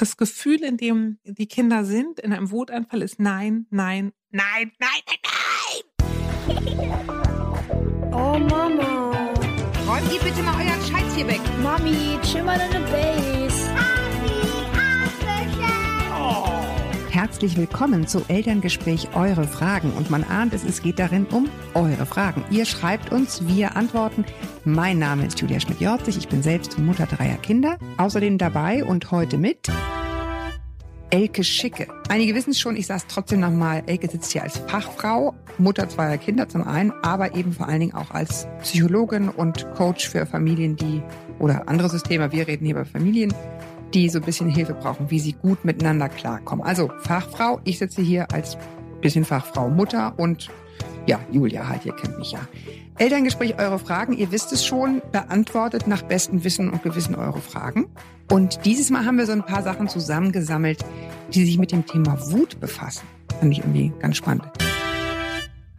[0.00, 5.02] das Gefühl, in dem die Kinder sind, in einem Wutanfall, ist nein, nein, nein, nein,
[5.06, 5.18] nein,
[6.46, 7.00] nein.
[8.12, 9.10] Oh Mama.
[9.86, 11.40] Räumt ihr bitte mal euren Scheiß hier weg.
[11.62, 13.39] Mami, chill mal deine Base.
[17.20, 19.92] Herzlich willkommen zu Elterngespräch Eure Fragen.
[19.92, 22.42] Und man ahnt es, es geht darin um eure Fragen.
[22.50, 24.24] Ihr schreibt uns, wir antworten.
[24.64, 26.16] Mein Name ist Julia Schmidt-Jorzig.
[26.16, 27.76] Ich bin selbst Mutter dreier Kinder.
[27.98, 29.68] Außerdem dabei und heute mit
[31.10, 31.88] Elke Schicke.
[32.08, 33.82] Einige wissen es schon, ich sage es trotzdem nochmal.
[33.84, 37.94] Elke sitzt hier als Fachfrau, Mutter zweier Kinder zum einen, aber eben vor allen Dingen
[37.94, 41.02] auch als Psychologin und Coach für Familien, die
[41.38, 42.32] oder andere Systeme.
[42.32, 43.34] Wir reden hier über Familien,
[43.94, 46.64] die so ein bisschen Hilfe brauchen, wie sie gut miteinander klarkommen.
[46.64, 48.56] Also Fachfrau, ich sitze hier als
[49.00, 50.48] bisschen Fachfrau Mutter und
[51.06, 52.40] ja, Julia halt, ihr kennt mich ja.
[52.98, 57.86] Elterngespräch, eure Fragen, ihr wisst es schon, beantwortet nach bestem Wissen und Gewissen eure Fragen.
[58.30, 60.84] Und dieses Mal haben wir so ein paar Sachen zusammengesammelt,
[61.32, 63.06] die sich mit dem Thema Wut befassen.
[63.40, 64.44] Fand ich irgendwie ganz spannend.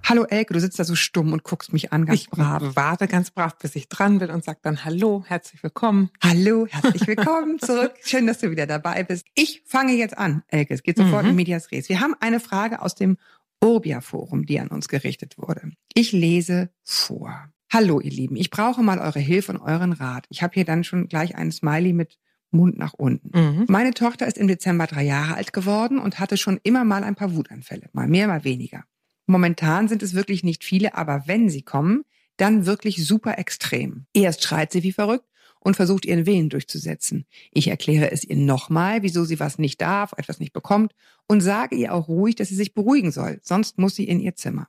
[0.04, 2.76] Hallo Elke, du sitzt da so stumm und guckst mich an, ganz ich brav.
[2.76, 6.10] warte ganz brav, bis ich dran bin und sag dann Hallo, herzlich willkommen.
[6.24, 7.94] Hallo, herzlich willkommen zurück.
[8.04, 9.26] Schön, dass du wieder dabei bist.
[9.36, 10.74] Ich fange jetzt an, Elke.
[10.74, 11.30] Es geht sofort mhm.
[11.30, 11.88] in Medias Res.
[11.88, 13.18] Wir haben eine Frage aus dem
[13.64, 15.72] Urbia-Forum, die an uns gerichtet wurde.
[15.94, 17.50] Ich lese vor.
[17.72, 18.36] Hallo, ihr Lieben.
[18.36, 20.26] Ich brauche mal eure Hilfe und euren Rat.
[20.30, 22.18] Ich habe hier dann schon gleich einen Smiley mit
[22.50, 23.32] Mund nach unten.
[23.34, 23.66] Mhm.
[23.70, 27.16] Meine Tochter ist im Dezember drei Jahre alt geworden und hatte schon immer mal ein
[27.16, 27.90] paar Wutanfälle.
[27.94, 28.84] Mal mehr, mal weniger.
[29.32, 32.04] Momentan sind es wirklich nicht viele, aber wenn sie kommen,
[32.36, 34.06] dann wirklich super extrem.
[34.12, 35.26] Erst schreit sie wie verrückt
[35.62, 37.26] und versucht ihren Willen durchzusetzen.
[37.50, 40.94] Ich erkläre es ihr nochmal, wieso sie was nicht darf, etwas nicht bekommt
[41.30, 44.36] und sage ihr auch ruhig, dass sie sich beruhigen soll, sonst muss sie in ihr
[44.36, 44.68] Zimmer.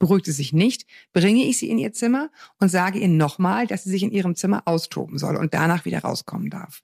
[0.00, 3.84] Beruhigt sie sich nicht, bringe ich sie in ihr Zimmer und sage ihr nochmal, dass
[3.84, 6.82] sie sich in ihrem Zimmer austoben soll und danach wieder rauskommen darf.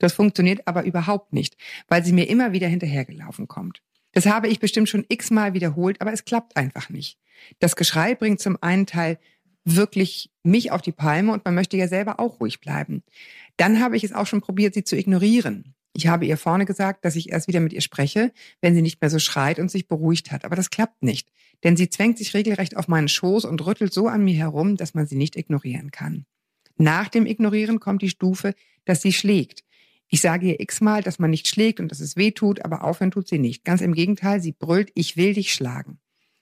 [0.00, 1.56] Das funktioniert aber überhaupt nicht,
[1.88, 3.82] weil sie mir immer wieder hinterhergelaufen kommt.
[4.12, 7.18] Das habe ich bestimmt schon x-mal wiederholt, aber es klappt einfach nicht.
[7.58, 9.18] Das Geschrei bringt zum einen Teil
[9.64, 13.02] wirklich mich auf die Palme und man möchte ja selber auch ruhig bleiben.
[13.56, 15.74] Dann habe ich es auch schon probiert, sie zu ignorieren.
[15.94, 19.00] Ich habe ihr vorne gesagt, dass ich erst wieder mit ihr spreche, wenn sie nicht
[19.00, 20.44] mehr so schreit und sich beruhigt hat.
[20.44, 21.30] Aber das klappt nicht,
[21.64, 24.94] denn sie zwängt sich regelrecht auf meinen Schoß und rüttelt so an mir herum, dass
[24.94, 26.24] man sie nicht ignorieren kann.
[26.76, 28.54] Nach dem Ignorieren kommt die Stufe,
[28.84, 29.64] dass sie schlägt.
[30.08, 33.10] Ich sage ihr x-mal, dass man nicht schlägt und dass es weh tut, aber aufhören
[33.10, 33.64] tut sie nicht.
[33.64, 35.98] Ganz im Gegenteil, sie brüllt, ich will dich schlagen.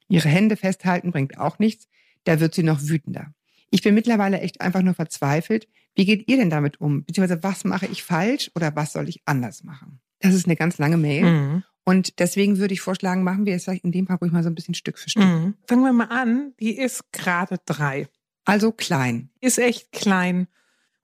[0.08, 1.88] Ihre Hände festhalten bringt auch nichts
[2.26, 3.32] da wird sie noch wütender.
[3.70, 5.68] Ich bin mittlerweile echt einfach nur verzweifelt.
[5.94, 7.04] Wie geht ihr denn damit um?
[7.04, 10.00] Beziehungsweise was mache ich falsch oder was soll ich anders machen?
[10.20, 11.24] Das ist eine ganz lange Mail.
[11.24, 11.62] Mhm.
[11.84, 14.50] Und deswegen würde ich vorschlagen, machen wir es vielleicht in dem Fall ruhig mal so
[14.50, 15.24] ein bisschen Stück für Stück.
[15.24, 15.54] Mhm.
[15.66, 16.52] Fangen wir mal an.
[16.58, 18.08] Die ist gerade drei.
[18.44, 19.30] Also klein.
[19.40, 20.48] Ist echt klein.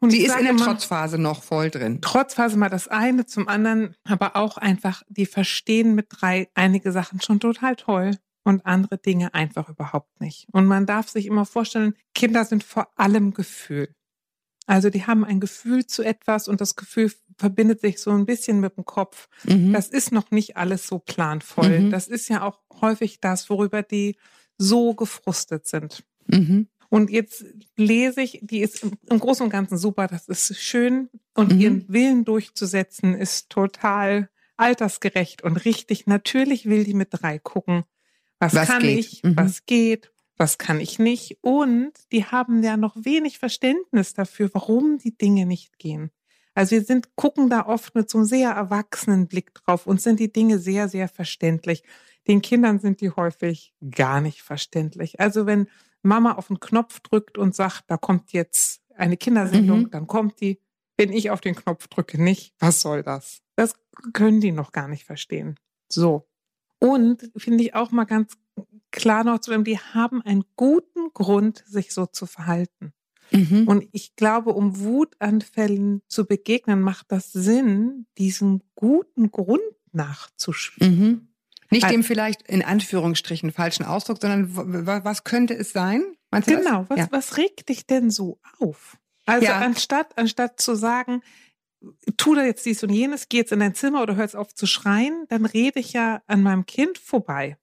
[0.03, 2.01] Und sie ist in der Trotzphase noch voll drin.
[2.01, 7.21] Trotzphase mal das eine, zum anderen aber auch einfach, die verstehen mit drei einige Sachen
[7.21, 10.49] schon total toll und andere Dinge einfach überhaupt nicht.
[10.51, 13.95] Und man darf sich immer vorstellen, Kinder sind vor allem Gefühl.
[14.67, 18.59] Also die haben ein Gefühl zu etwas und das Gefühl verbindet sich so ein bisschen
[18.59, 19.29] mit dem Kopf.
[19.45, 19.73] Mhm.
[19.73, 21.79] Das ist noch nicht alles so planvoll.
[21.79, 21.91] Mhm.
[21.91, 24.17] Das ist ja auch häufig das, worüber die
[24.59, 26.03] so gefrustet sind.
[26.27, 26.67] Mhm.
[26.93, 31.09] Und jetzt lese ich, die ist im Großen und Ganzen super, das ist schön.
[31.33, 31.59] Und mhm.
[31.59, 36.07] ihren Willen durchzusetzen ist total altersgerecht und richtig.
[36.07, 37.85] Natürlich will die mit drei gucken,
[38.39, 38.99] was, was kann geht.
[38.99, 39.23] ich?
[39.23, 39.39] Mhm.
[39.39, 40.13] Was geht?
[40.37, 41.39] Was kann ich nicht?
[41.41, 46.11] Und die haben ja noch wenig Verständnis dafür, warum die Dinge nicht gehen.
[46.53, 50.21] Also wir sind, gucken da oft mit so einem sehr erwachsenen Blick drauf und sind
[50.21, 51.85] die Dinge sehr, sehr verständlich.
[52.29, 55.21] Den Kindern sind die häufig gar nicht verständlich.
[55.21, 55.69] Also wenn
[56.03, 59.91] Mama auf den Knopf drückt und sagt, da kommt jetzt eine Kindersendung, mhm.
[59.91, 60.61] dann kommt die.
[60.97, 62.55] Wenn ich auf den Knopf drücke, nicht.
[62.59, 63.41] Was soll das?
[63.57, 63.75] Das
[64.13, 65.57] können die noch gar nicht verstehen.
[65.89, 66.29] So.
[66.79, 68.37] Und finde ich auch mal ganz
[68.91, 72.93] klar noch zu werden, die haben einen guten Grund, sich so zu verhalten.
[73.31, 73.67] Mhm.
[73.67, 79.63] Und ich glaube, um Wutanfällen zu begegnen, macht das Sinn, diesem guten Grund
[79.93, 80.99] nachzuspielen.
[80.99, 81.29] Mhm.
[81.73, 86.05] Nicht dem vielleicht in Anführungsstrichen falschen Ausdruck, sondern was könnte es sein?
[86.31, 87.09] Meinst du genau, was, ja.
[87.11, 88.99] was regt dich denn so auf?
[89.27, 89.59] Also ja.
[89.59, 91.23] anstatt, anstatt zu sagen,
[92.17, 94.55] tu da jetzt dies und jenes, geh jetzt in dein Zimmer oder hör jetzt auf
[94.55, 97.57] zu schreien, dann rede ich ja an meinem Kind vorbei.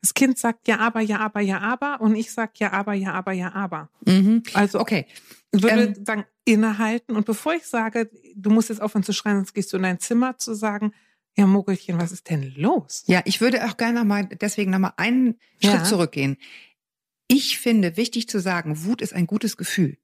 [0.00, 3.12] Das Kind sagt ja, aber, ja, aber, ja, aber und ich sag ja, aber, ja,
[3.12, 3.88] aber, ja, aber.
[4.04, 4.42] Mhm.
[4.52, 5.06] Also, okay.
[5.52, 9.36] Ich würde ähm, sagen, innehalten und bevor ich sage, du musst jetzt aufhören zu schreien,
[9.36, 10.92] sonst gehst du in dein Zimmer, zu sagen,
[11.36, 13.04] ja, Mogelchen, was ist denn los?
[13.06, 15.70] Ja, ich würde auch gerne nochmal, deswegen nochmal einen ja.
[15.70, 16.36] Schritt zurückgehen.
[17.28, 19.96] Ich finde wichtig zu sagen, Wut ist ein gutes Gefühl.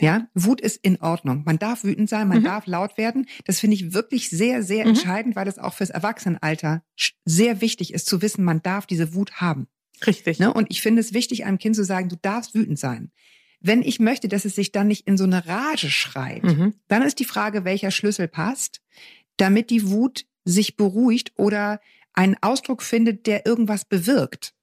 [0.00, 1.42] Ja, Wut ist in Ordnung.
[1.44, 2.44] Man darf wütend sein, man Mhm.
[2.44, 3.26] darf laut werden.
[3.44, 4.90] Das finde ich wirklich sehr, sehr Mhm.
[4.90, 6.82] entscheidend, weil es auch fürs Erwachsenenalter
[7.26, 9.68] sehr wichtig ist zu wissen, man darf diese Wut haben.
[10.06, 10.38] Richtig.
[10.38, 10.52] Ne?
[10.52, 13.12] Und ich finde es wichtig, einem Kind zu sagen, du darfst wütend sein.
[13.60, 16.74] Wenn ich möchte, dass es sich dann nicht in so eine Rage schreit, Mhm.
[16.88, 18.80] dann ist die Frage, welcher Schlüssel passt,
[19.36, 21.80] damit die Wut sich beruhigt oder
[22.14, 24.54] einen Ausdruck findet, der irgendwas bewirkt.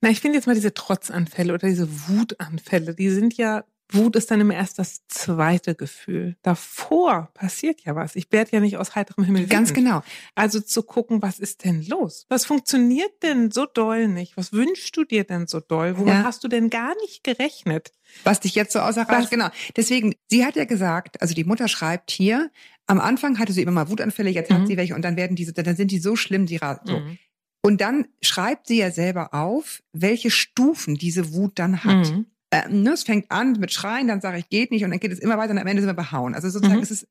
[0.00, 4.30] Na, ich finde jetzt mal diese Trotzanfälle oder diese Wutanfälle, die sind ja, Wut ist
[4.30, 6.36] dann immer erst das zweite Gefühl.
[6.42, 8.16] Davor passiert ja was.
[8.16, 9.86] Ich werde ja nicht aus heiterem Himmel Ganz wütend.
[9.86, 10.02] genau.
[10.34, 12.26] Also zu gucken, was ist denn los?
[12.28, 14.36] Was funktioniert denn so doll nicht?
[14.36, 15.98] Was wünschst du dir denn so doll?
[15.98, 16.22] Womit Ja.
[16.24, 17.92] hast du denn gar nicht gerechnet?
[18.24, 19.48] Was dich jetzt so außer Rage, genau.
[19.76, 22.50] Deswegen, sie hat ja gesagt, also die Mutter schreibt hier,
[22.86, 24.54] am Anfang hatte sie immer mal Wutanfälle, jetzt Mhm.
[24.54, 26.98] hat sie welche und dann werden diese, dann sind die so schlimm, die so.
[26.98, 27.18] Mhm.
[27.62, 32.10] Und dann schreibt sie ja selber auf, welche Stufen diese Wut dann hat.
[32.10, 32.26] Mhm.
[32.52, 35.12] Ähm, ne, es fängt an mit Schreien, dann sage ich, geht nicht und dann geht
[35.12, 36.34] es immer weiter und am Ende sind wir behauen.
[36.34, 36.82] Also sozusagen Mhm.
[36.82, 37.06] ist es,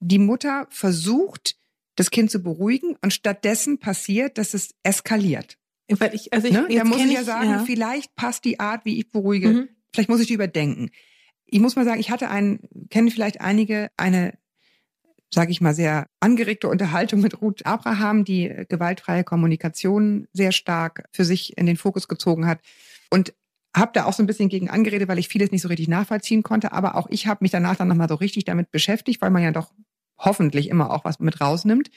[0.00, 1.56] die Mutter versucht,
[1.96, 5.58] das Kind zu beruhigen und stattdessen passiert, dass es eskaliert.
[5.88, 6.66] Weil ich, also ich, Ne?
[6.74, 9.68] Da muss ich ja sagen, vielleicht passt die Art, wie ich beruhige, Mhm.
[9.92, 10.90] vielleicht muss ich die überdenken.
[11.44, 14.38] Ich muss mal sagen, ich hatte einen, kennen vielleicht einige, eine,
[15.34, 21.04] sage ich mal, sehr angeregte Unterhaltung mit Ruth Abraham, die äh, gewaltfreie Kommunikation sehr stark
[21.12, 22.60] für sich in den Fokus gezogen hat.
[23.10, 23.34] Und
[23.74, 26.42] habe da auch so ein bisschen gegen angeredet, weil ich vieles nicht so richtig nachvollziehen
[26.42, 26.72] konnte.
[26.72, 29.50] Aber auch ich habe mich danach dann nochmal so richtig damit beschäftigt, weil man ja
[29.50, 29.72] doch
[30.18, 31.90] hoffentlich immer auch was mit rausnimmt.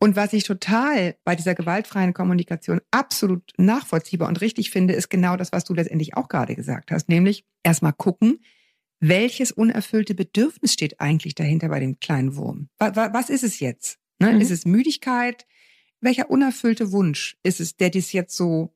[0.00, 5.36] Und was ich total bei dieser gewaltfreien Kommunikation absolut nachvollziehbar und richtig finde, ist genau
[5.36, 8.38] das, was du letztendlich auch gerade gesagt hast, nämlich erstmal gucken,
[9.00, 12.68] welches unerfüllte Bedürfnis steht eigentlich dahinter bei dem kleinen Wurm?
[12.78, 13.98] Wa- wa- Was ist es jetzt?
[14.20, 14.32] Ne?
[14.34, 14.40] Mhm.
[14.40, 15.46] Ist es Müdigkeit?
[16.00, 18.74] Welcher unerfüllte Wunsch ist es, der dies jetzt so?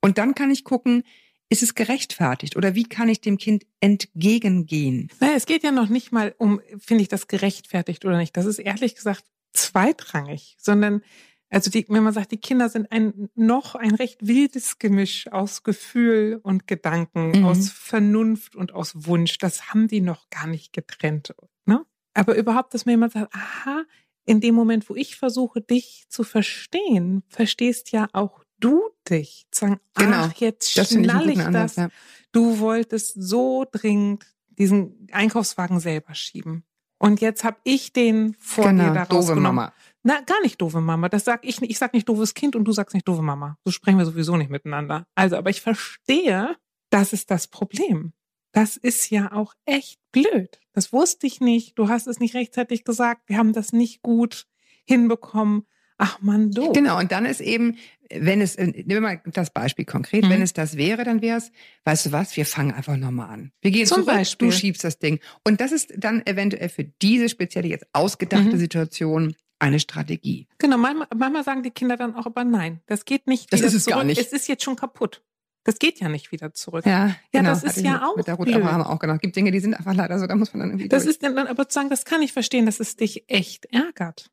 [0.00, 1.04] Und dann kann ich gucken,
[1.50, 5.10] ist es gerechtfertigt oder wie kann ich dem Kind entgegengehen?
[5.20, 8.36] Naja, es geht ja noch nicht mal um, finde ich das gerechtfertigt oder nicht.
[8.36, 11.02] Das ist ehrlich gesagt zweitrangig, sondern
[11.50, 15.62] also die, wenn man sagt, die Kinder sind ein noch ein recht wildes Gemisch aus
[15.62, 17.44] Gefühl und Gedanken, Mhm.
[17.44, 19.38] aus Vernunft und aus Wunsch.
[19.38, 21.34] Das haben die noch gar nicht getrennt.
[21.66, 21.84] Ne?
[22.14, 23.84] Aber überhaupt, dass mir jemand sagt, aha,
[24.24, 29.46] in dem Moment, wo ich versuche, dich zu verstehen, verstehst ja auch du dich.
[29.50, 30.16] Zu Sagen, Genau.
[30.16, 31.74] ach, jetzt ich schnall ich, Ansatz.
[31.74, 31.76] das.
[31.76, 31.88] Ja.
[32.32, 36.64] Du wolltest so dringend diesen Einkaufswagen selber schieben.
[36.98, 39.42] Und jetzt habe ich den vor dir Genau, da doofe rausgenommen.
[39.56, 39.72] Mama.
[40.02, 41.08] Na, gar nicht doofe Mama.
[41.08, 41.70] Das sag ich nicht.
[41.70, 43.58] Ich sag nicht doofes Kind und du sagst nicht doofe Mama.
[43.64, 45.06] So sprechen wir sowieso nicht miteinander.
[45.14, 46.56] Also, aber ich verstehe,
[46.90, 48.12] das ist das Problem.
[48.52, 50.60] Das ist ja auch echt blöd.
[50.72, 51.76] Das wusste ich nicht.
[51.78, 53.22] Du hast es nicht rechtzeitig gesagt.
[53.26, 54.46] Wir haben das nicht gut
[54.84, 55.66] hinbekommen.
[55.98, 56.72] Ach man, doof.
[56.74, 57.76] Genau, und dann ist eben,
[58.10, 60.30] wenn es, äh, nehmen wir mal das Beispiel konkret, Mhm.
[60.30, 61.52] wenn es das wäre, dann wäre es,
[61.84, 63.52] weißt du was, wir fangen einfach nochmal an.
[63.62, 64.48] Wir gehen Zum zurück, Beispiel.
[64.48, 65.20] du schiebst das Ding.
[65.44, 68.58] Und das ist dann eventuell für diese spezielle jetzt ausgedachte Mhm.
[68.58, 70.48] Situation eine Strategie.
[70.58, 73.68] Genau, manchmal, manchmal sagen die Kinder dann auch, aber nein, das geht nicht Das wieder
[73.68, 73.96] ist es zurück.
[73.98, 74.20] gar nicht.
[74.20, 75.22] Es ist jetzt schon kaputt.
[75.62, 76.84] Das geht ja nicht wieder zurück.
[76.84, 77.48] Ja, genau.
[77.50, 78.56] das ist ja mit, auch Mit der Ruth blöd.
[78.56, 79.14] Abraham auch genau.
[79.14, 81.12] Es gibt Dinge, die sind einfach leider so, da muss man dann irgendwie Das durch.
[81.14, 84.30] ist dann aber zu sagen, das kann ich verstehen, dass es dich echt ärgert.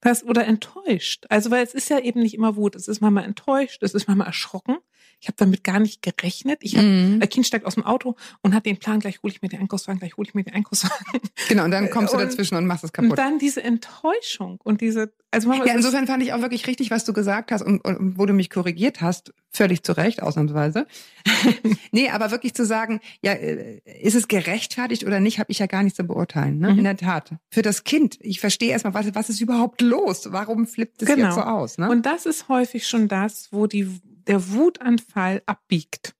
[0.00, 1.26] Das, oder enttäuscht.
[1.28, 2.76] Also, weil es ist ja eben nicht immer Wut.
[2.76, 4.78] Es ist manchmal enttäuscht, es ist manchmal erschrocken.
[5.20, 6.58] Ich habe damit gar nicht gerechnet.
[6.62, 7.18] Ich hab, Mhm.
[7.20, 9.60] Ein Kind steigt aus dem Auto und hat den Plan, gleich hole ich mir den
[9.60, 11.20] Einkaufswagen, gleich hole ich mir den Einkaufswagen.
[11.48, 13.10] Genau, und dann kommst du Und- dazwischen und machst es kaputt.
[13.10, 16.90] Und dann diese Enttäuschung und diese, also manchmal Ja, insofern fand ich auch wirklich richtig,
[16.90, 19.32] was du gesagt hast und, und wo du mich korrigiert hast.
[19.50, 20.86] Völlig zu Recht, ausnahmsweise.
[21.90, 25.66] nee, aber wirklich zu sagen, ja, äh, ist es gerechtfertigt oder nicht, habe ich ja
[25.66, 26.58] gar nicht zu beurteilen.
[26.58, 26.72] Ne?
[26.72, 26.78] Mhm.
[26.78, 27.32] In der Tat.
[27.50, 30.28] Für das Kind, ich verstehe erstmal, was, was ist überhaupt los?
[30.30, 31.26] Warum flippt es Genau.
[31.26, 31.78] jetzt so aus?
[31.78, 31.90] Ne?
[31.90, 33.88] Und das ist häufig schon das, wo die,
[34.28, 36.14] der Wutanfall abbiegt.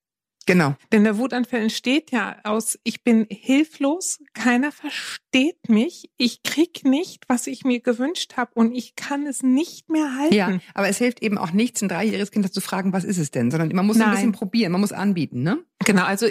[0.46, 0.74] genau.
[0.92, 7.24] Denn der Wutanfall entsteht ja aus, ich bin hilflos, keiner versteht mich, ich krieg nicht,
[7.28, 10.34] was ich mir gewünscht habe und ich kann es nicht mehr halten.
[10.34, 13.30] Ja, aber es hilft eben auch nichts, ein dreijähriges Kind zu fragen, was ist es
[13.30, 13.50] denn?
[13.50, 14.16] Sondern man muss so ein Nein.
[14.16, 15.62] bisschen probieren, man muss anbieten, ne?
[15.84, 16.26] Genau, also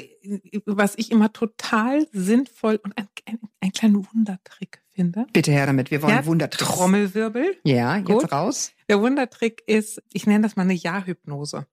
[0.65, 5.25] was ich immer total sinnvoll und ein, ein, ein kleiner Wundertrick finde.
[5.31, 6.71] Bitte her damit, wir wollen Ja, Wundertricks.
[6.73, 7.57] Trommelwirbel.
[7.63, 8.31] Ja, jetzt Gut.
[8.31, 8.71] raus.
[8.89, 11.67] Der Wundertrick ist, ich nenne das mal eine Ja-Hypnose.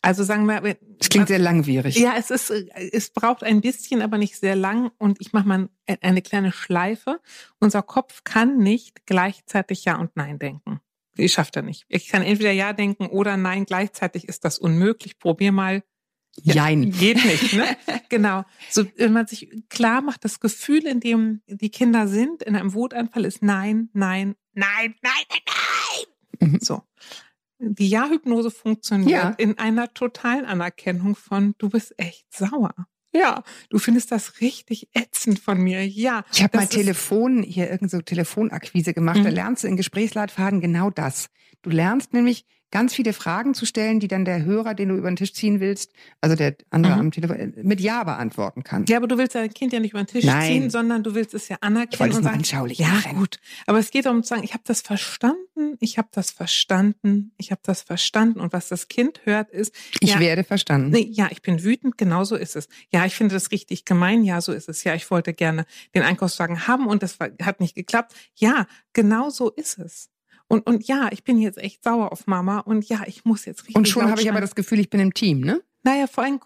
[0.00, 1.96] Also sagen wir, Das klingt sehr langwierig.
[1.98, 4.90] Ja, es ist, es braucht ein bisschen, aber nicht sehr lang.
[4.98, 7.20] Und ich mache mal ein- eine kleine Schleife.
[7.58, 10.80] Unser Kopf kann nicht gleichzeitig Ja und Nein denken.
[11.16, 11.84] Ich schafft er nicht.
[11.88, 13.64] Ich kann entweder Ja denken oder Nein.
[13.66, 15.18] Gleichzeitig ist das unmöglich.
[15.18, 15.82] Probier mal.
[16.42, 16.90] Ja, Jein.
[16.92, 17.76] Geht nicht, ne?
[18.08, 18.44] genau.
[18.70, 22.74] So, wenn man sich klar macht, das Gefühl, in dem die Kinder sind, in einem
[22.74, 25.42] Wutanfall ist Nein, Nein, Nein, Nein, Nein,
[26.40, 26.50] Nein.
[26.52, 26.58] Mhm.
[26.60, 26.82] So.
[27.60, 29.30] Die Ja-Hypnose funktioniert Ja.
[29.30, 32.72] in einer totalen Anerkennung von, du bist echt sauer.
[33.12, 35.84] Ja, du findest das richtig ätzend von mir.
[35.88, 36.24] Ja.
[36.32, 39.18] Ich habe mal Telefon, hier irgend so Telefonakquise gemacht.
[39.24, 39.34] Da Mhm.
[39.34, 41.30] lernst du in Gesprächsleitfaden genau das.
[41.62, 45.10] Du lernst nämlich ganz viele Fragen zu stellen, die dann der Hörer, den du über
[45.10, 47.00] den Tisch ziehen willst, also der andere Mhm.
[47.00, 48.84] am Telefon, mit Ja beantworten kann.
[48.88, 50.42] Ja, aber du willst dein Kind ja nicht über den Tisch Nein.
[50.46, 53.16] ziehen, sondern du willst es ja anerkennen und sagen, anschaulich ja machen.
[53.18, 53.38] gut.
[53.66, 57.50] Aber es geht darum zu sagen, ich habe das verstanden, ich habe das verstanden, ich
[57.50, 58.40] habe das verstanden.
[58.40, 60.90] Und was das Kind hört ist, Ich ja, werde verstanden.
[60.90, 62.68] Nee, ja, ich bin wütend, genau so ist es.
[62.92, 64.84] Ja, ich finde das richtig gemein, ja, so ist es.
[64.84, 68.14] Ja, ich wollte gerne den Einkaufswagen haben und das hat nicht geklappt.
[68.34, 70.10] Ja, genau so ist es.
[70.48, 73.60] Und, und ja, ich bin jetzt echt sauer auf Mama und ja, ich muss jetzt
[73.62, 73.76] richtig.
[73.76, 75.62] Und schon habe ich aber das Gefühl, ich bin im Team, ne?
[75.84, 76.40] Naja, vor allem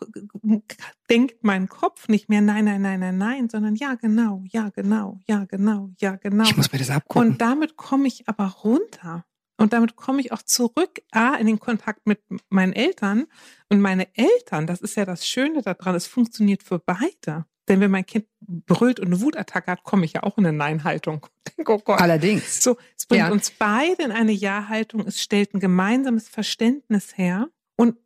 [1.09, 5.21] denkt mein Kopf nicht mehr nein, nein, nein, nein, nein, sondern ja, genau, ja, genau,
[5.27, 6.45] ja, genau, ja, genau.
[6.45, 7.31] Ich muss mir das abgucken.
[7.31, 9.25] Und damit komme ich aber runter.
[9.57, 13.27] Und damit komme ich auch zurück, A, in den Kontakt mit meinen Eltern.
[13.69, 17.47] Und meine Eltern, das ist ja das Schöne daran, es funktioniert für beide.
[17.69, 20.57] Denn wenn mein Kind brüllt und eine Wutattacke hat, komme ich ja auch in eine
[20.57, 21.26] Nein-Haltung.
[21.64, 21.81] Oh.
[21.87, 22.61] Allerdings.
[22.62, 23.31] So, es bringt Ja.
[23.31, 25.07] uns beide in eine Ja-Haltung.
[25.07, 27.49] Es stellt ein gemeinsames Verständnis her.
[27.76, 27.97] Und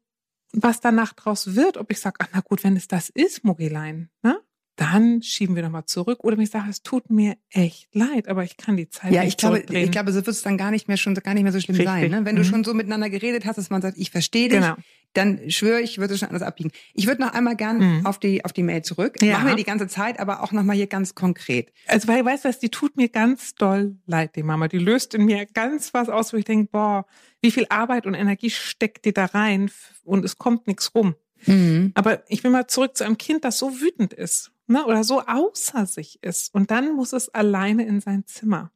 [0.53, 4.11] was danach draus wird, ob ich sage, ach na gut, wenn es das ist, Mugilein,
[4.23, 4.39] ne?
[4.79, 6.23] Dann schieben wir nochmal zurück.
[6.23, 9.23] Oder wenn ich sage, es tut mir echt leid, aber ich kann die Zeit Ja,
[9.23, 9.85] nicht ich glaube, zurückdrehen.
[9.85, 11.77] ich glaube, so wird es dann gar nicht mehr schon gar nicht mehr so schlimm
[11.77, 11.87] Richtig.
[11.95, 12.11] sein.
[12.11, 12.25] Ne?
[12.27, 12.47] Wenn du Mhm.
[12.47, 14.75] schon so miteinander geredet hast, dass man sagt, ich verstehe dich, Genau.
[15.17, 16.71] Dann schwöre ich, würde es schon anders abbiegen.
[16.95, 18.07] Ich würde noch einmal gern Mhm.
[18.07, 19.21] auf die auf die Mail zurück.
[19.23, 19.35] Ja.
[19.35, 21.73] Machen wir die ganze Zeit, aber auch noch mal hier ganz konkret.
[21.87, 24.69] Also, weil, weißt du was, die tut mir ganz doll leid, die Mama.
[24.69, 27.07] Die löst in mir ganz was aus, wo ich denke, boah,
[27.41, 29.71] wie viel Arbeit und Energie steckt die da rein
[30.05, 31.15] und es kommt nichts rum.
[31.45, 31.93] Mhm.
[31.95, 35.23] Aber ich will mal zurück zu einem Kind, das so wütend ist, ne, oder so
[35.23, 36.55] außer sich ist.
[36.55, 38.73] Und dann muss es alleine in sein Zimmer.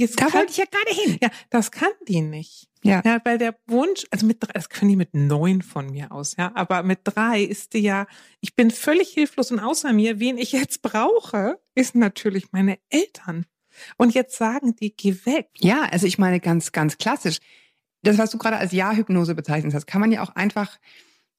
[0.00, 1.18] Das Da kann, wollte ich ja gerade hin.
[1.22, 2.68] ja, das kann die nicht.
[2.82, 3.02] Ja.
[3.04, 6.36] Ja, weil der Wunsch, also mit drei, das können die mit neun von mir aus,
[6.36, 8.06] ja, aber mit drei ist die ja,
[8.40, 13.46] ich bin völlig hilflos und außer mir, wen ich jetzt brauche, ist natürlich meine Eltern.
[13.96, 15.48] Und jetzt sagen die, geh weg.
[15.58, 17.38] Ja, also ich meine ganz, ganz klassisch.
[18.02, 20.78] Das, was du gerade als Ja-Hypnose bezeichnet hast, kann man ja auch einfach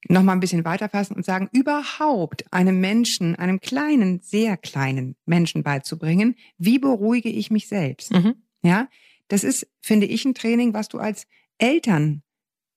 [0.08, 5.62] noch mal ein bisschen weiterfassen und sagen, überhaupt einem Menschen, einem kleinen, sehr kleinen Menschen
[5.62, 8.12] beizubringen, wie beruhige ich mich selbst?
[8.12, 8.34] Mhm.
[8.66, 8.88] Ja,
[9.28, 11.26] das ist, finde ich, ein Training, was du als
[11.58, 12.22] Eltern,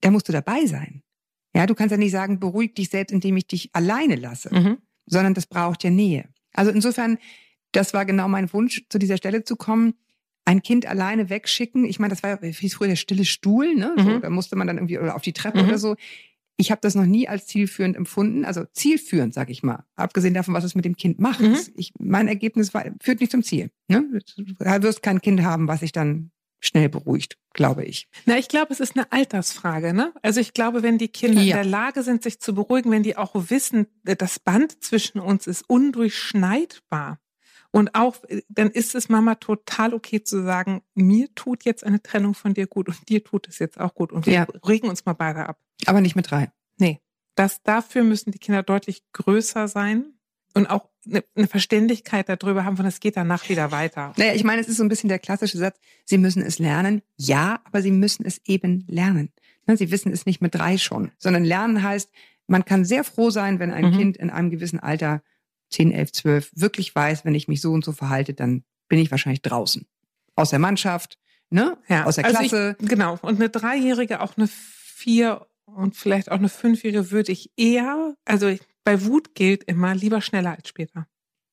[0.01, 1.01] da musst du dabei sein.
[1.55, 4.77] Ja, du kannst ja nicht sagen, beruhig dich selbst, indem ich dich alleine lasse, Mhm.
[5.07, 6.29] sondern das braucht ja Nähe.
[6.53, 7.17] Also insofern,
[7.71, 9.95] das war genau mein Wunsch, zu dieser Stelle zu kommen.
[10.45, 11.85] Ein Kind alleine wegschicken.
[11.85, 13.93] Ich meine, das war ja, hieß früher der stille Stuhl, ne?
[13.97, 14.21] So, Mhm.
[14.21, 15.69] da musste man dann irgendwie auf die Treppe Mhm.
[15.69, 15.95] oder so.
[16.59, 18.43] Ich habe das noch nie als zielführend empfunden.
[18.43, 19.85] Also zielführend, sag ich mal.
[19.95, 21.39] Abgesehen davon, was es mit dem Kind macht.
[21.39, 21.57] Mhm.
[21.75, 23.71] Ich, mein Ergebnis war, führt nicht zum Ziel.
[23.87, 24.19] Ne?
[24.35, 24.43] Du
[24.83, 28.09] wirst kein Kind haben, was sich dann schnell beruhigt, glaube ich.
[28.25, 30.11] Na, ich glaube, es ist eine Altersfrage, ne?
[30.21, 31.55] Also ich glaube, wenn die Kinder Ja.
[31.55, 35.47] in der Lage sind, sich zu beruhigen, wenn die auch wissen, das Band zwischen uns
[35.47, 37.19] ist undurchschneidbar.
[37.71, 42.01] Und auch, äh, dann ist es Mama total okay zu sagen, mir tut jetzt eine
[42.01, 44.11] Trennung von dir gut und dir tut es jetzt auch gut.
[44.11, 44.47] Und wir Ja.
[44.67, 45.59] regen uns mal beide ab.
[45.85, 46.51] Aber nicht mit drei.
[46.77, 46.99] Nee.
[47.35, 50.13] Das, dafür müssen die Kinder deutlich größer sein
[50.55, 54.13] und auch eine, eine Verständigkeit darüber haben, von es geht danach wieder weiter.
[54.17, 57.01] Naja, ich meine, es ist so ein bisschen der klassische Satz, Sie müssen es lernen.
[57.17, 59.31] Ja, aber Sie müssen es eben lernen.
[59.67, 62.09] Ne, Sie wissen es nicht mit drei schon, sondern lernen heißt,
[62.47, 63.97] man kann sehr froh sein, wenn ein Mhm.
[63.97, 65.21] Kind in einem gewissen Alter,
[65.69, 69.11] 10, 11, 12, wirklich weiß, wenn ich mich so und so verhalte, dann bin ich
[69.11, 69.87] wahrscheinlich draußen.
[70.35, 71.17] Aus der Mannschaft,
[71.49, 71.77] ne?
[71.87, 72.77] Ja, aus der also Klasse.
[72.79, 73.17] Ich, genau.
[73.21, 78.55] Und eine Dreijährige, auch eine Vier und vielleicht auch eine Fünfjährige würde ich eher, also
[78.83, 81.07] bei Wut gilt immer lieber schneller als später.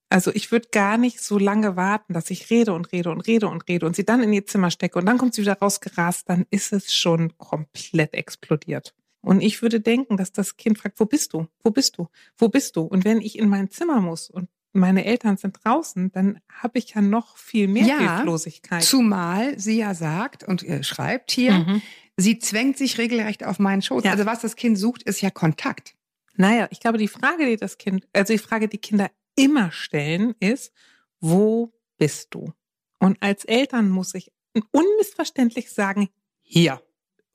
[0.09, 3.49] Also ich würde gar nicht so lange warten, dass ich rede und rede und rede
[3.49, 6.29] und rede und sie dann in ihr Zimmer stecke und dann kommt sie wieder rausgerast,
[6.29, 8.95] dann ist es schon komplett explodiert.
[9.27, 11.49] Und ich würde denken, dass das Kind fragt, wo bist du?
[11.65, 12.07] Wo bist du?
[12.39, 12.83] Wo bist du?
[12.83, 16.95] Und wenn ich in mein Zimmer muss und meine Eltern sind draußen, dann habe ich
[16.95, 18.85] ja noch viel mehr Ja, Hilflosigkeit.
[18.85, 21.83] Zumal sie ja sagt und äh, schreibt hier, Mhm.
[22.17, 24.05] sie zwängt sich regelrecht auf meinen Schoß.
[24.05, 24.13] Ja.
[24.13, 25.97] Also was das Kind sucht, ist ja Kontakt.
[26.37, 30.37] Naja, ich glaube, die Frage, die das Kind, also die Frage, die Kinder immer stellen,
[30.39, 30.73] ist,
[31.19, 32.53] wo bist du?
[33.01, 34.31] Und als Eltern muss ich
[34.71, 36.11] unmissverständlich sagen,
[36.43, 36.81] hier.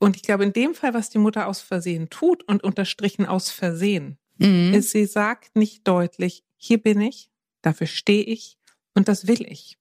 [0.02, 3.50] Und ich glaube, in dem Fall, was die Mutter aus Versehen tut und unterstrichen aus
[3.50, 4.74] Versehen, Mhm.
[4.74, 7.30] ist, sie sagt nicht deutlich, hier bin ich,
[7.60, 8.58] dafür stehe ich
[8.94, 9.78] und das will ich.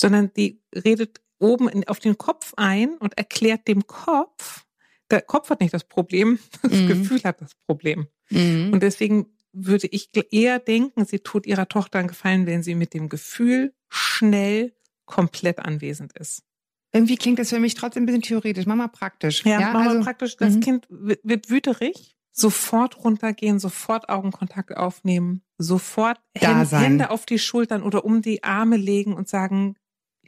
[0.00, 4.64] Sondern die redet oben in, auf den Kopf ein und erklärt dem Kopf,
[5.10, 6.86] der Kopf hat nicht das Problem, das Mhm.
[6.86, 8.06] Gefühl hat das Problem.
[8.30, 8.72] Mhm.
[8.72, 12.94] Und deswegen würde ich eher denken, sie tut ihrer Tochter einen Gefallen, wenn sie mit
[12.94, 16.44] dem Gefühl schnell komplett anwesend ist.
[16.92, 19.44] Irgendwie klingt das für mich trotzdem ein bisschen theoretisch, Mama praktisch.
[19.44, 20.60] Ja, Mama also, praktisch, das mhm.
[20.60, 26.82] Kind wird, wüterig, sofort runtergehen, sofort Augenkontakt aufnehmen, sofort Da Hände, sein.
[26.82, 29.76] Hände auf die Schultern oder um die Arme legen und sagen,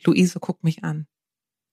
[0.04, 1.06] Luise, guck mich an.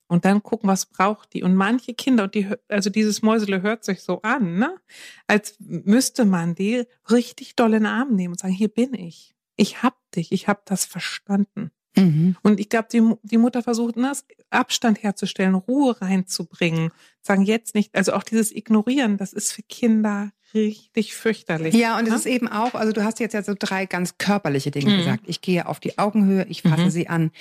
[0.07, 1.41] Und dann gucken, was braucht die.
[1.41, 4.77] Und manche Kinder, und die, also dieses Mäusele hört sich so an, ne?
[5.25, 9.35] Als müsste man die richtig doll in den Arm nehmen und sagen, hier bin ich.
[9.55, 11.71] Ich hab dich, ich hab das verstanden.
[11.97, 12.35] Mhm.
[12.43, 14.11] Und ich glaube, die, die Mutter versucht, ne,
[14.49, 20.31] Abstand herzustellen, Ruhe reinzubringen, sagen jetzt nicht, also auch dieses Ignorieren, das ist für Kinder
[20.53, 21.73] richtig fürchterlich.
[21.75, 22.15] Ja, und es ne?
[22.15, 24.97] ist eben auch, also du hast jetzt ja so drei ganz körperliche Dinge Mhm.
[24.97, 25.23] gesagt.
[25.27, 26.89] Ich gehe auf die Augenhöhe, ich fasse Mhm.
[26.89, 27.31] sie an.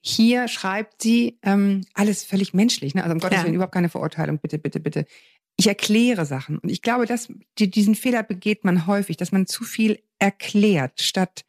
[0.00, 3.02] Hier schreibt sie ähm, alles völlig menschlich, ne?
[3.04, 3.44] also um Gottes Ja.
[3.44, 5.06] Willen überhaupt keine Verurteilung, bitte, bitte, bitte.
[5.56, 7.28] Ich erkläre Sachen und ich glaube, dass
[7.58, 11.44] die, diesen Fehler begeht man häufig, dass man zu viel erklärt, statt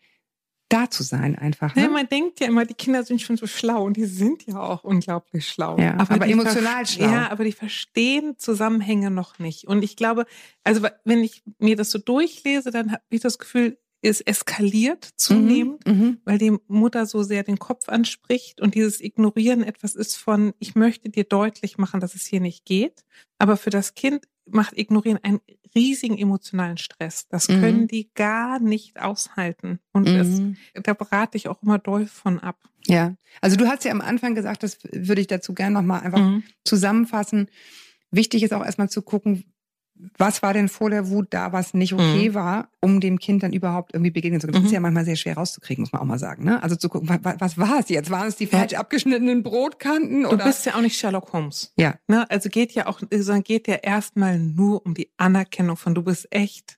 [0.75, 1.75] da zu sein einfach.
[1.75, 1.89] Ja, Ne?
[1.89, 4.83] man denkt ja immer, die Kinder sind schon so schlau und die sind ja auch
[4.83, 5.77] unglaublich schlau.
[5.79, 7.05] Ja, aber die emotional schlau.
[7.09, 9.67] Ja, aber die verstehen Zusammenhänge noch nicht.
[9.67, 10.25] Und ich glaube,
[10.63, 15.85] also wenn ich mir das so durchlese, dann habe ich das Gefühl, es eskaliert zunehmend.
[15.87, 15.93] Mhm.
[15.93, 16.17] Mhm.
[16.25, 20.75] weil die Mutter so sehr den Kopf anspricht und dieses Ignorieren etwas ist von, ich
[20.75, 23.03] möchte dir deutlich machen, dass es hier nicht geht.
[23.39, 25.39] Aber für das Kind macht Ignorieren einen
[25.73, 27.27] riesigen emotionalen Stress.
[27.27, 27.59] Das Mhm.
[27.59, 29.79] können die gar nicht aushalten.
[29.91, 30.57] Und Mhm.
[30.73, 32.57] das, da berate ich auch immer doll von ab.
[32.87, 36.19] Ja, also du hast ja am Anfang gesagt, das würde ich dazu gerne nochmal einfach
[36.19, 36.43] Mhm.
[36.63, 37.49] zusammenfassen.
[38.11, 39.43] Wichtig ist auch erstmal zu gucken,
[40.17, 43.53] was war denn vor der Wut da, was nicht okay war, um dem Kind dann
[43.53, 44.55] überhaupt irgendwie begegnen zu können.
[44.55, 44.67] Das Mhm.
[44.67, 46.43] ist ja manchmal sehr schwer rauszukriegen, muss man auch mal sagen.
[46.43, 46.61] Ne?
[46.61, 48.09] Also zu gucken, was, was war es jetzt?
[48.09, 50.23] Waren es die falsch abgeschnittenen Brotkanten?
[50.23, 50.43] Du Oder?
[50.45, 51.71] bist ja auch nicht Sherlock Holmes.
[51.77, 52.29] ja, Ne?
[52.29, 56.27] Also geht ja auch, sondern geht ja erstmal nur um die Anerkennung von, du bist
[56.31, 56.77] echt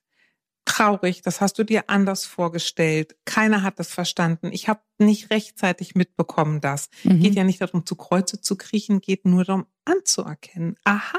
[0.64, 3.16] traurig, das hast du dir anders vorgestellt.
[3.24, 4.50] Keiner hat das verstanden.
[4.52, 6.88] Ich habe nicht rechtzeitig mitbekommen, das.
[7.04, 7.20] Mhm.
[7.20, 10.76] Geht ja nicht darum, zu Kreuze zu kriechen, geht nur darum, anzuerkennen.
[10.84, 11.18] Aha,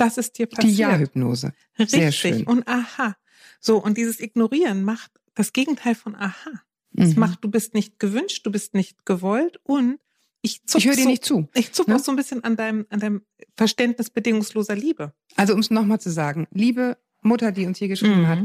[0.00, 0.78] das ist dir die passiert.
[0.78, 1.52] Ja-Hypnose.
[1.78, 2.46] Richtig.
[2.46, 3.16] Und aha.
[3.60, 6.62] So, und dieses Ignorieren macht das Gegenteil von aha.
[6.96, 7.20] Es Mhm.
[7.20, 9.98] macht, du bist nicht gewünscht, du bist nicht gewollt und
[10.42, 11.48] ich Ich höre dir so, nicht zu.
[11.54, 11.96] ich zuck ne?
[11.96, 13.22] auch so ein bisschen an deinem, an deinem
[13.56, 15.12] Verständnis bedingungsloser Liebe.
[15.36, 18.26] Also um es nochmal zu sagen, liebe Mutter, die uns hier geschrieben Mhm.
[18.28, 18.38] hat,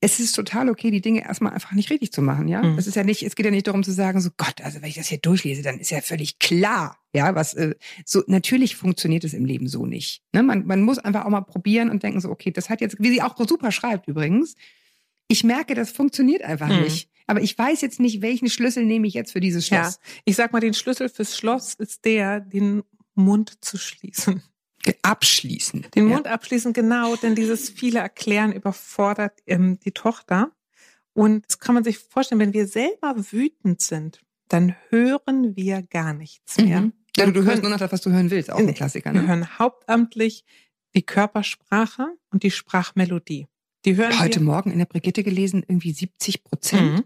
[0.00, 2.62] es ist total okay, die Dinge erstmal einfach nicht richtig zu machen, ja.
[2.62, 2.78] Mhm.
[2.78, 4.88] Es ist ja nicht, es geht ja nicht darum zu sagen, so Gott, also wenn
[4.88, 9.24] ich das hier durchlese, dann ist ja völlig klar, ja, was äh, so natürlich funktioniert
[9.24, 10.22] es im Leben so nicht.
[10.32, 10.42] Ne?
[10.44, 13.10] Man, man muss einfach auch mal probieren und denken so, okay, das hat jetzt, wie
[13.10, 14.54] sie auch super schreibt übrigens,
[15.26, 16.82] ich merke, das funktioniert einfach Mhm.
[16.84, 17.10] nicht.
[17.26, 19.98] Aber ich weiß jetzt nicht, welchen Schlüssel nehme ich jetzt für dieses Ja, Schloss.
[20.24, 22.82] ich sag mal, den Schlüssel fürs Schloss ist der, den
[23.14, 24.42] Mund zu schließen.
[25.02, 25.86] Abschließen.
[25.94, 26.14] Den ja.
[26.14, 30.52] Mund abschließen, genau, denn dieses viele Erklären überfordert ähm, die Tochter.
[31.12, 36.14] Und das kann man sich vorstellen, wenn wir selber wütend sind, dann hören wir gar
[36.14, 36.82] nichts mehr.
[36.82, 36.92] Mhm.
[37.16, 39.22] Ja, du, du hörst nur noch das, was du hören willst, auch ein Klassiker, Wir
[39.22, 39.28] ne?
[39.28, 40.44] hören hauptamtlich
[40.94, 43.46] die Körpersprache und die Sprachmelodie.
[43.84, 44.46] Die hören Heute wir.
[44.46, 46.98] Morgen in der Brigitte gelesen, irgendwie 70 Prozent.
[46.98, 47.04] Mhm.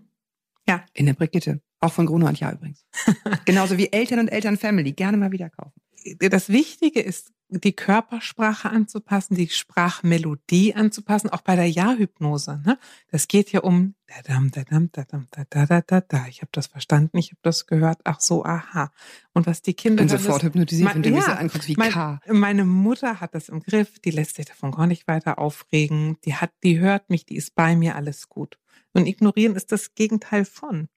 [0.94, 1.60] In der Brigitte.
[1.80, 2.86] Auch von Gruno und Ja übrigens.
[3.44, 4.92] Genauso wie Eltern und Elternfamily.
[4.92, 5.72] Gerne mal wieder kaufen.
[6.18, 12.62] Das Wichtige ist, die Körpersprache anzupassen, die Sprachmelodie anzupassen, auch bei der Ja-Hypnose.
[12.64, 12.78] Ne?
[13.10, 16.26] Das geht ja um dadam, dadam, dadam, da, da, da, da, da.
[16.28, 18.00] Ich habe das verstanden, ich habe das gehört.
[18.04, 18.92] Ach so, aha.
[19.32, 22.20] Und was die Kinder hören, sofort hypnotisiert, wenn du so ja, anguckst wie mein, K.
[22.28, 26.16] meine Mutter hat das im Griff, die lässt sich davon gar nicht weiter aufregen.
[26.24, 28.58] Die hat, die hört mich, die ist bei mir, alles gut.
[28.94, 30.88] Und ignorieren ist das Gegenteil von.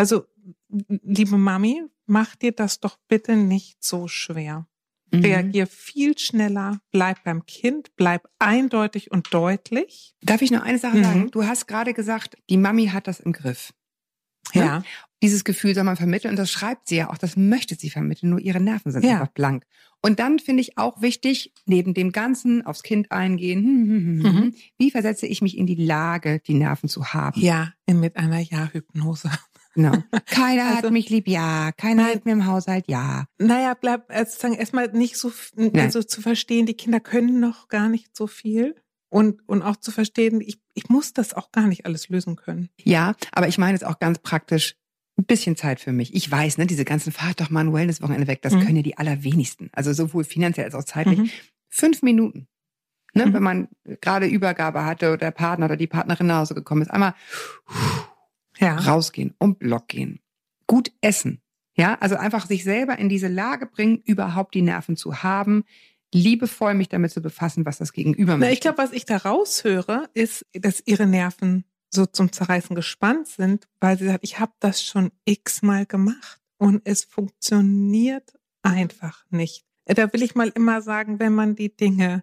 [0.00, 0.24] Also,
[1.02, 4.66] liebe Mami, mach dir das doch bitte nicht so schwer.
[5.12, 5.20] Mhm.
[5.20, 10.14] Reagier viel schneller, bleib beim Kind, bleib eindeutig und deutlich.
[10.22, 11.04] Darf ich noch eine Sache Mhm.
[11.04, 11.30] sagen?
[11.32, 13.74] Du hast gerade gesagt, die Mami hat das im Griff.
[14.54, 14.62] Ne?
[14.62, 14.82] Ja.
[15.22, 18.30] Dieses Gefühl soll man vermitteln und das schreibt sie ja auch, das möchte sie vermitteln,
[18.30, 19.20] nur ihre Nerven sind Ja.
[19.20, 19.66] einfach blank.
[20.00, 24.22] Und dann finde ich auch wichtig, neben dem Ganzen aufs Kind eingehen, hm, hm, hm,
[24.24, 24.54] hm, Mhm.
[24.78, 27.38] wie versetze ich mich in die Lage, die Nerven zu haben?
[27.38, 29.30] Ja, mit einer Ja-Hypnose.
[29.74, 29.92] Genau.
[30.26, 31.70] Keiner Also- hat mich lieb, ja.
[31.72, 33.26] Keiner hat mir im Haushalt, ja.
[33.38, 35.32] Naja, bleib also sagen erstmal nicht so,
[35.74, 38.74] also zu verstehen, die Kinder können noch gar nicht so viel.
[39.12, 42.68] Und, und auch zu verstehen, ich, ich muss das auch gar nicht alles lösen können.
[42.80, 44.76] Ja, aber ich meine jetzt auch ganz praktisch,
[45.18, 46.14] ein bisschen Zeit für mich.
[46.14, 48.60] Ich weiß, ne, diese ganzen Fahrt doch mal ein Wellness-Wochenende weg, das Mhm.
[48.60, 49.68] können ja die allerwenigsten.
[49.72, 51.18] Also sowohl finanziell als auch zeitlich.
[51.18, 51.30] Mhm.
[51.68, 52.46] Fünf Minuten.
[53.12, 53.34] Ne, Mhm.
[53.34, 53.68] Wenn man
[54.00, 57.14] gerade Übergabe hatte oder der Partner oder die Partnerin nach Hause gekommen ist, einmal
[58.60, 58.76] Ja.
[58.76, 60.20] rausgehen, um Block gehen.
[60.66, 61.40] Gut essen.
[61.76, 65.64] Ja, also einfach sich selber in diese Lage bringen, überhaupt die Nerven zu haben,
[66.12, 68.54] liebevoll mich damit zu befassen, was das Gegenüber Na, möchte.
[68.54, 73.66] ich glaube, was ich da raushöre, ist, dass ihre Nerven so zum Zerreißen gespannt sind,
[73.80, 79.64] weil sie sagt, ich habe das schon x-mal gemacht und es funktioniert einfach nicht.
[79.86, 82.22] Da will ich mal immer sagen, wenn man die Dinge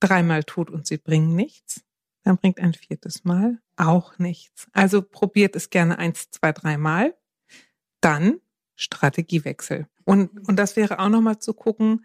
[0.00, 1.82] dreimal tut und sie bringen nichts,
[2.22, 4.66] dann bringt ein viertes Mal auch nichts.
[4.72, 7.14] Also probiert es gerne eins, zwei, dreimal.
[8.00, 8.40] Dann
[8.76, 9.86] Strategiewechsel.
[10.04, 12.04] Und, und das wäre auch nochmal zu gucken,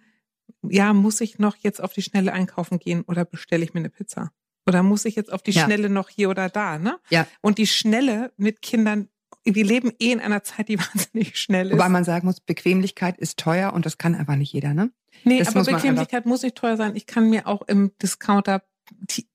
[0.62, 3.90] ja, muss ich noch jetzt auf die Schnelle einkaufen gehen oder bestelle ich mir eine
[3.90, 4.32] Pizza?
[4.66, 5.66] Oder muss ich jetzt auf die Ja.
[5.66, 7.00] Schnelle noch hier oder da, ne?
[7.10, 7.28] Ja.
[7.42, 9.10] Und die Schnelle mit Kindern,
[9.44, 11.74] wir leben eh in einer Zeit, die wahnsinnig schnell ist.
[11.74, 14.92] Wobei man sagen muss, Bequemlichkeit ist teuer und das kann einfach nicht jeder, ne?
[15.24, 16.96] nee, das aber muss Bequemlichkeit muss nicht teuer sein.
[16.96, 18.64] Ich kann mir auch im Discounter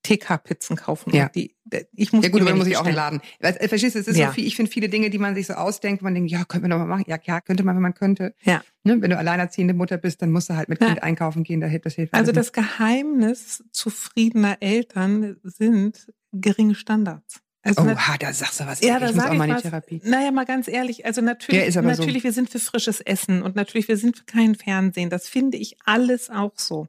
[0.03, 1.13] TK-Pizzen kaufen.
[1.15, 1.29] Ja.
[1.29, 1.55] Die,
[1.93, 2.95] ich muss Ja gut, aber muss ich auch bestellen.
[2.95, 3.21] Laden.
[3.39, 4.27] Weil, äh, Verstehst du, es ist Ja.
[4.27, 6.67] so viel, ich finde viele Dinge, die man sich so ausdenkt, man denkt, ja, könnte
[6.67, 7.05] man doch mal machen.
[7.07, 8.33] Ja, ja, könnte man, wenn man könnte.
[8.43, 8.63] Ja.
[8.83, 9.01] Ne?
[9.01, 10.87] Wenn du alleinerziehende Mutter bist, dann musst du halt mit Ja.
[10.87, 17.41] Kind einkaufen gehen, da hilft das hilft Also das Geheimnis zufriedener Eltern sind geringe Standards.
[17.61, 18.79] Also Oha, da sagst du was.
[18.81, 19.61] Ja, ich da muss sag auch ich mal in die.
[19.61, 20.01] Therapie.
[20.05, 22.01] Naja, mal ganz ehrlich, also natürlich, aber so.
[22.01, 25.09] natürlich, wir sind für frisches Essen und natürlich, wir sind für kein Fernsehen.
[25.09, 26.87] Das finde ich alles auch so.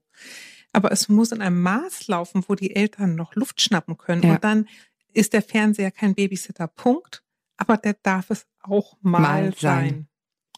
[0.72, 4.22] Aber es muss in einem Maß laufen, wo die Eltern noch Luft schnappen können.
[4.22, 4.34] Ja.
[4.34, 4.68] Und dann
[5.12, 7.24] ist der Fernseher kein Babysitter, Punkt.
[7.56, 9.60] Aber der darf es auch mal, Mal sein.
[9.60, 10.06] sein.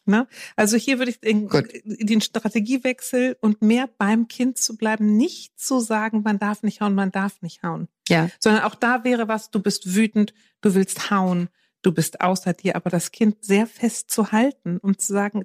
[0.04, 0.26] Ne?
[0.56, 1.48] Also hier würde ich den,
[1.84, 6.94] den Strategiewechsel und mehr beim Kind zu bleiben, nicht zu sagen, man darf nicht hauen,
[6.94, 8.28] man darf nicht hauen Ja.
[8.40, 11.48] sondern auch da wäre was, du bist wütend, du willst hauen,
[11.82, 15.44] du bist außer dir, aber das Kind sehr fest zu halten und zu sagen,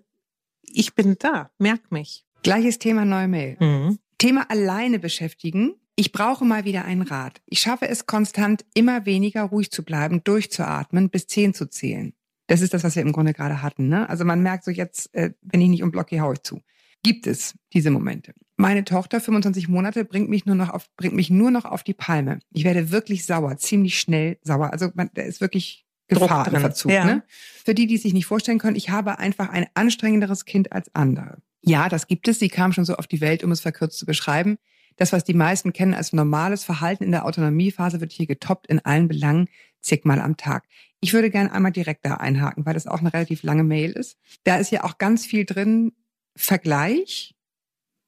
[0.63, 2.25] ich bin da, merk mich.
[2.41, 3.97] Gleiches Thema, neue Mail.
[4.17, 5.75] Thema alleine beschäftigen.
[5.95, 7.41] Ich brauche mal wieder einen Rat.
[7.45, 12.13] Ich schaffe es konstant, immer weniger ruhig zu bleiben, durchzuatmen, bis zehn zu zählen.
[12.47, 13.89] Das ist das, was wir im Grunde gerade hatten.
[13.89, 14.07] Ne?
[14.09, 16.61] Also man merkt so jetzt, äh, wenn ich nicht um Block gehe, hau ich zu.
[17.03, 18.33] Gibt es diese Momente.
[18.55, 21.93] Meine Tochter, 25 Monate, bringt mich nur noch auf, bringt mich nur noch auf die
[21.93, 22.39] Palme.
[22.51, 24.71] Ich werde wirklich sauer, ziemlich schnell sauer.
[24.71, 26.91] Also man, da ist wirklich Gefahr im Verzug.
[26.91, 27.05] ja.
[27.05, 27.23] Ne?
[27.65, 30.93] Für die, die es sich nicht vorstellen können, ich habe einfach ein anstrengenderes Kind als
[30.95, 31.39] andere.
[31.61, 32.39] Ja, das gibt es.
[32.39, 34.57] Sie kam schon so auf die Welt, um es verkürzt zu beschreiben.
[34.95, 38.83] Das, was die meisten kennen als normales Verhalten in der Autonomiephase, wird hier getoppt in
[38.83, 39.47] allen Belangen
[39.79, 40.65] zigmal am Tag.
[40.99, 44.17] Ich würde gerne einmal direkt da einhaken, weil das auch eine relativ lange Mail ist.
[44.43, 45.93] Da ist ja auch ganz viel drin,
[46.35, 47.35] Vergleich.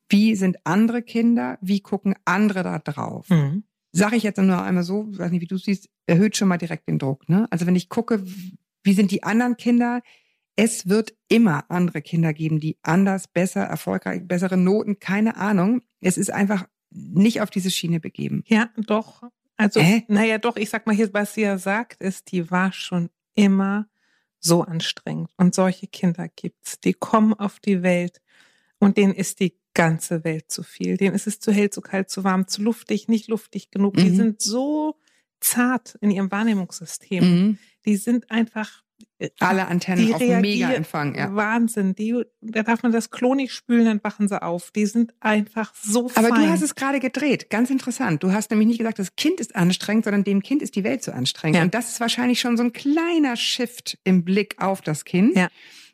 [0.07, 1.57] Wie sind andere Kinder?
[1.62, 3.29] Wie gucken andere da drauf?
[3.29, 3.63] Mhm.
[3.91, 6.88] Sage ich jetzt nur einmal so, weiß nicht, wie du siehst, erhöht schon mal direkt
[6.88, 7.27] den Druck.
[7.27, 7.47] Ne?
[7.49, 8.23] Also wenn ich gucke,
[8.83, 10.01] wie sind die anderen Kinder,
[10.55, 15.81] es wird immer andere Kinder geben, die anders, besser, erfolgreich, bessere Noten, keine Ahnung.
[16.01, 18.43] Es ist einfach nicht auf diese Schiene begeben.
[18.47, 19.23] Ja, doch.
[19.57, 20.05] Also, Hä?
[20.07, 23.88] naja, doch, ich sag mal hier, was sie ja sagt, ist, die war schon immer
[24.39, 25.29] so anstrengend.
[25.38, 26.79] Und solche Kinder gibt's.
[26.79, 28.21] Die kommen auf die Welt
[28.79, 30.97] und denen ist die ganze Welt zu viel.
[30.97, 33.95] Denen ist es zu hell, zu kalt, zu warm, zu luftig, nicht luftig genug.
[33.97, 34.15] Die Mhm.
[34.15, 34.95] sind so
[35.41, 37.23] zart in ihrem Wahrnehmungssystem.
[37.23, 37.57] Mhm.
[37.85, 38.83] Die sind einfach äh,
[39.39, 41.15] Alle Antennen die auf Mega-Empfang.
[41.15, 41.35] Ja.
[41.35, 41.93] Wahnsinn.
[41.93, 44.71] Die, da darf man das Klo nicht spülen, dann wachen sie auf.
[44.71, 46.45] Die sind einfach so Aber fein.
[46.45, 47.49] du hast es gerade gedreht.
[47.49, 48.23] Ganz interessant.
[48.23, 51.03] Du hast nämlich nicht gesagt, das Kind ist anstrengend, sondern dem Kind ist die Welt
[51.03, 51.57] so anstrengend.
[51.57, 51.63] Ja.
[51.63, 55.35] Und das ist wahrscheinlich schon so ein kleiner Shift im Blick auf das Kind.
[55.35, 55.49] Ja.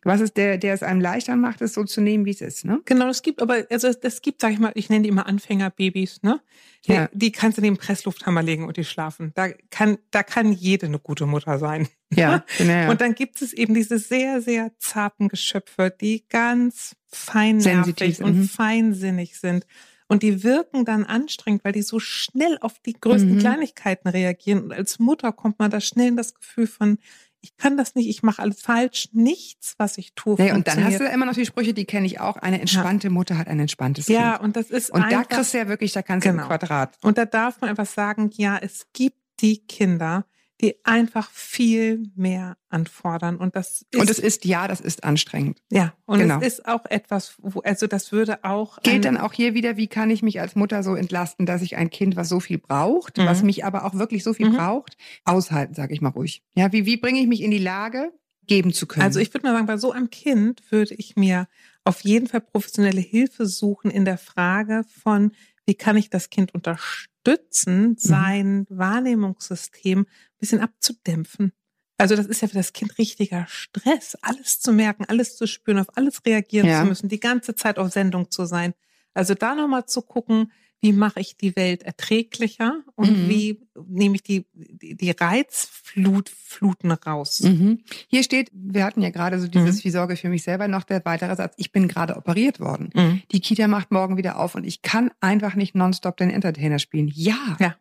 [0.05, 2.63] Was ist der, der es einem leichter macht, es so zu nehmen, wie es ist,
[2.63, 2.79] ne?
[2.85, 6.21] Genau, es gibt aber, also es gibt, sag ich mal, ich nenne die immer Anfängerbabys,
[6.21, 6.41] ne?
[6.85, 7.09] Die, Ja.
[7.11, 9.31] die kannst du neben den Presslufthammer legen und die schlafen.
[9.33, 11.87] Da kann, da kann jede eine gute Mutter sein.
[12.13, 12.71] Ja, genau.
[12.71, 12.89] Ja.
[12.91, 18.43] Und dann gibt es eben diese sehr, sehr zarten Geschöpfe, die ganz feinnervig und mhm.
[18.47, 19.65] feinsinnig sind.
[20.07, 23.39] Und die wirken dann anstrengend, weil die so schnell auf die größten Mhm.
[23.39, 24.65] Kleinigkeiten reagieren.
[24.65, 26.99] Und als Mutter kommt man da schnell in das Gefühl von,
[27.45, 30.35] ich kann das nicht, ich mache alles falsch, nichts, was ich tue.
[30.39, 32.37] Nee, und dann hast du immer noch die Sprüche, die kenne ich auch.
[32.37, 34.43] Eine entspannte Mutter hat ein entspanntes Ja, Kind.
[34.43, 36.41] und das ist Und da einfach, kriegst du ja wirklich, da kannst du Genau.
[36.43, 36.97] im Quadrat.
[37.03, 40.25] Und da darf man einfach sagen, ja, es gibt die Kinder,
[40.61, 43.35] die einfach viel mehr anfordern.
[43.35, 45.61] Und das ist, Und es ist, ja, das ist anstrengend.
[45.69, 46.39] ja, und genau.
[46.39, 48.81] es ist auch etwas, wo, also das würde auch.
[48.81, 51.61] Gilt ein- dann auch hier wieder, wie kann ich mich als Mutter so entlasten, dass
[51.61, 53.25] ich ein Kind, was so viel braucht, Mhm.
[53.25, 54.55] was mich aber auch wirklich so viel Mhm.
[54.57, 56.41] braucht, aushalten, sage ich mal ruhig.
[56.55, 58.13] Ja, wie, wie bringe ich mich in die Lage,
[58.47, 59.03] geben zu können?
[59.03, 61.47] Also ich würde mal sagen, bei so einem Kind würde ich mir
[61.83, 65.31] auf jeden Fall professionelle Hilfe suchen in der Frage von,
[65.65, 66.59] wie kann ich das Kind Mhm.
[66.59, 70.05] unterstützen, sein Wahrnehmungssystem ein
[70.45, 71.51] bisschen abzudämpfen.
[71.97, 75.79] Also das ist ja für das Kind richtiger Stress, alles zu merken, alles zu spüren,
[75.79, 76.81] auf alles reagieren Ja.
[76.81, 78.73] zu müssen, die ganze Zeit auf Sendung zu sein.
[79.13, 83.29] Also da nochmal zu gucken, wie mache ich die Welt erträglicher und Mhm.
[83.29, 87.39] wie nehme ich die, die, Reizfluten raus.
[87.41, 87.79] Mhm.
[88.07, 89.83] Hier steht, wir hatten ja gerade so dieses Mhm.
[89.85, 92.89] Wie Sorge für mich selber noch der weitere Satz, ich bin gerade operiert worden.
[92.93, 93.21] Mhm.
[93.31, 97.09] Die Kita macht morgen wieder auf und ich kann einfach nicht nonstop den Entertainer spielen.
[97.13, 97.55] Ja.
[97.59, 97.75] Ja.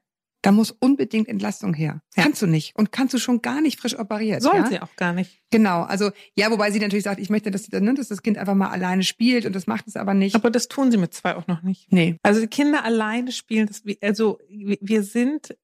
[0.44, 2.02] Da muss unbedingt Entlastung her.
[2.16, 2.22] Ja.
[2.22, 2.76] Kannst du nicht.
[2.76, 4.42] Und kannst du schon gar nicht frisch operiert.
[4.42, 4.66] Sollen ja?
[4.68, 5.40] sie auch gar nicht.
[5.50, 5.82] Genau.
[5.84, 8.68] Also, ja, wobei sie natürlich sagt, ich möchte, dass, ne, dass das Kind einfach mal
[8.68, 10.34] alleine spielt und das macht es aber nicht.
[10.34, 11.90] Aber das tun sie mit zwei auch noch nicht.
[11.90, 12.18] nee.
[12.22, 15.56] Also die Kinder alleine spielen, das, also wir sind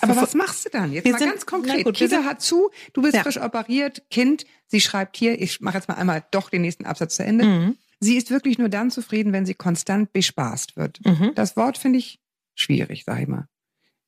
[0.00, 0.92] Aber was machst du dann?
[0.92, 1.84] Jetzt Wir mal sind- ganz konkret.
[1.84, 3.22] gut, Kita hat zu, du bist Ja.
[3.22, 7.16] frisch operiert, Kind, sie schreibt hier, ich mache jetzt mal einmal doch den nächsten Absatz
[7.16, 7.44] zu Ende.
[7.44, 7.76] Mhm.
[8.00, 11.00] Sie ist wirklich nur dann zufrieden, wenn sie konstant bespaßt wird.
[11.04, 11.32] Mhm.
[11.34, 12.18] Das Wort finde ich
[12.54, 13.48] schwierig, sag ich mal.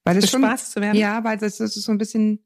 [0.09, 0.97] Weil es schon, Bespaßt zu werden?
[0.97, 2.45] ja, weil das, das ist so ein bisschen,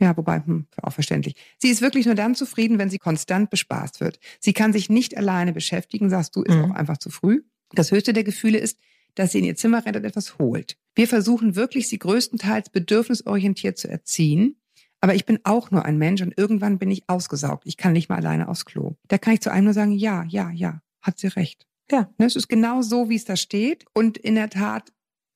[0.00, 1.34] ja, wobei, hm, auch verständlich.
[1.58, 4.18] Sie ist wirklich nur dann zufrieden, wenn sie konstant bespaßt wird.
[4.40, 6.64] Sie kann sich nicht alleine beschäftigen, sagst du, ist Mhm.
[6.66, 7.42] auch einfach zu früh.
[7.72, 8.78] Das höchste der Gefühle ist,
[9.14, 10.76] dass sie in ihr Zimmer rennt und etwas holt.
[10.94, 14.60] Wir versuchen wirklich, sie größtenteils bedürfnisorientiert zu erziehen.
[15.00, 17.64] Aber ich bin auch nur ein Mensch und irgendwann bin ich ausgesaugt.
[17.66, 18.96] Ich kann nicht mal alleine aufs Klo.
[19.06, 21.66] Da kann ich zu einem nur sagen, ja, ja, ja, hat sie recht.
[21.90, 22.10] Ja.
[22.18, 23.84] Ne, Es ist genau so, wie es da steht.
[23.94, 24.92] Und in der Tat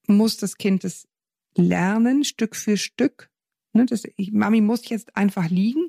[0.08, 1.06] muss das Kind es
[1.56, 3.28] lernen, Stück für Stück.
[3.72, 5.88] Ne, das, ich, Mami muss jetzt einfach liegen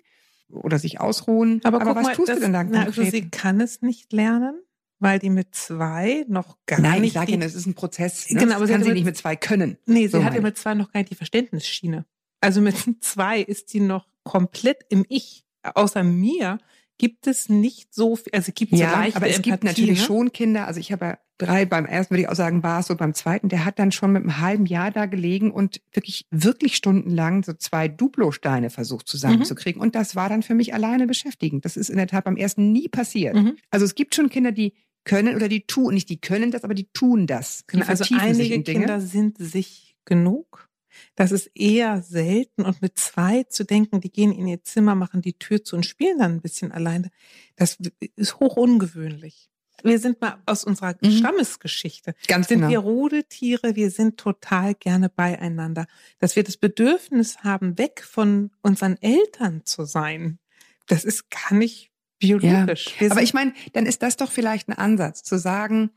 [0.50, 1.60] oder sich ausruhen.
[1.64, 2.98] Aber, guck was mal, tust das, du denn da na, konkret?
[3.00, 4.62] also sie kann es nicht lernen,
[5.00, 7.74] weil die mit zwei noch gar Nein, ich nicht sage die, Ihnen, es ist ein
[7.74, 8.30] Prozess.
[8.30, 8.40] Ne?
[8.40, 9.78] Genau, das aber sie kann sie mit- nicht mit zwei können.
[9.86, 10.44] Nee, sie So hat ja ich.
[10.44, 12.06] mit zwei noch gar nicht die Verständnisschiene.
[12.40, 15.44] Also mit zwei ist sie noch komplett im Ich.
[15.64, 16.58] Außer mir
[16.98, 19.82] gibt es nicht so viel, also gibt es so Ja, leichte aber es gibt Empathie,
[19.82, 20.06] natürlich ne?
[20.06, 22.88] schon Kinder, also ich habe ja drei, beim ersten würde ich auch sagen, war es
[22.88, 26.28] so, beim zweiten, der hat dann schon mit einem halben Jahr da gelegen und wirklich,
[26.32, 29.82] wirklich stundenlang so zwei Duplo-Steine versucht zusammenzukriegen.
[29.82, 31.66] Und das war dann für mich alleine beschäftigend.
[31.66, 33.36] Das ist in der Tat beim ersten nie passiert.
[33.36, 33.58] Mhm.
[33.72, 34.74] Also es gibt schon Kinder, die
[35.06, 37.66] können oder die tun, nicht die können das, aber die tun das.
[37.72, 38.62] Die Genau, also einige.
[38.62, 40.70] Kinder sind sich genug.
[41.16, 42.64] Das ist eher selten.
[42.64, 45.86] Und mit zwei zu denken, die gehen in ihr Zimmer, machen die Tür zu und
[45.86, 47.10] spielen dann ein bisschen alleine,
[47.56, 47.78] das
[48.16, 49.50] ist hoch ungewöhnlich.
[49.84, 51.12] Wir sind mal aus unserer Mhm.
[51.12, 52.14] Stammesgeschichte.
[52.28, 52.72] Ganz Sind genau.
[52.72, 55.88] wir Rudeltiere, wir sind total gerne beieinander.
[56.20, 60.40] Dass wir das Bedürfnis haben, weg von unseren Eltern zu sein,
[60.88, 62.96] das ist gar nicht biologisch.
[63.00, 65.92] Wir Aber ich meine, dann ist das doch vielleicht ein Ansatz, zu sagen,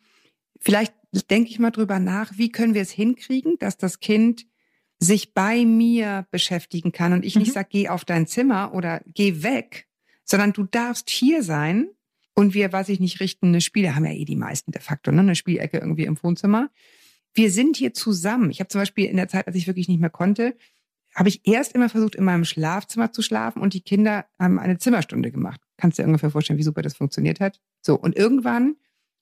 [0.60, 0.94] vielleicht
[1.30, 4.46] denke ich mal drüber nach, wie können wir es hinkriegen, dass das Kind
[4.98, 7.52] sich bei mir beschäftigen kann und ich nicht Mhm.
[7.52, 9.86] sage, geh auf dein Zimmer oder geh weg,
[10.24, 11.88] sondern du darfst hier sein
[12.34, 15.12] und wir, weiß ich nicht, richten eine Spiele, haben ja eh die meisten de facto,
[15.12, 15.20] ne?
[15.20, 16.70] eine Spielecke irgendwie im Wohnzimmer.
[17.34, 18.50] Wir sind hier zusammen.
[18.50, 20.56] Ich habe zum Beispiel in der Zeit, als ich wirklich nicht mehr konnte,
[21.14, 24.78] habe ich erst immer versucht, in meinem Schlafzimmer zu schlafen und die Kinder haben eine
[24.78, 25.60] Zimmerstunde gemacht.
[25.78, 27.60] Kannst du dir ungefähr vorstellen, wie super das funktioniert hat?
[27.82, 28.76] So, und irgendwann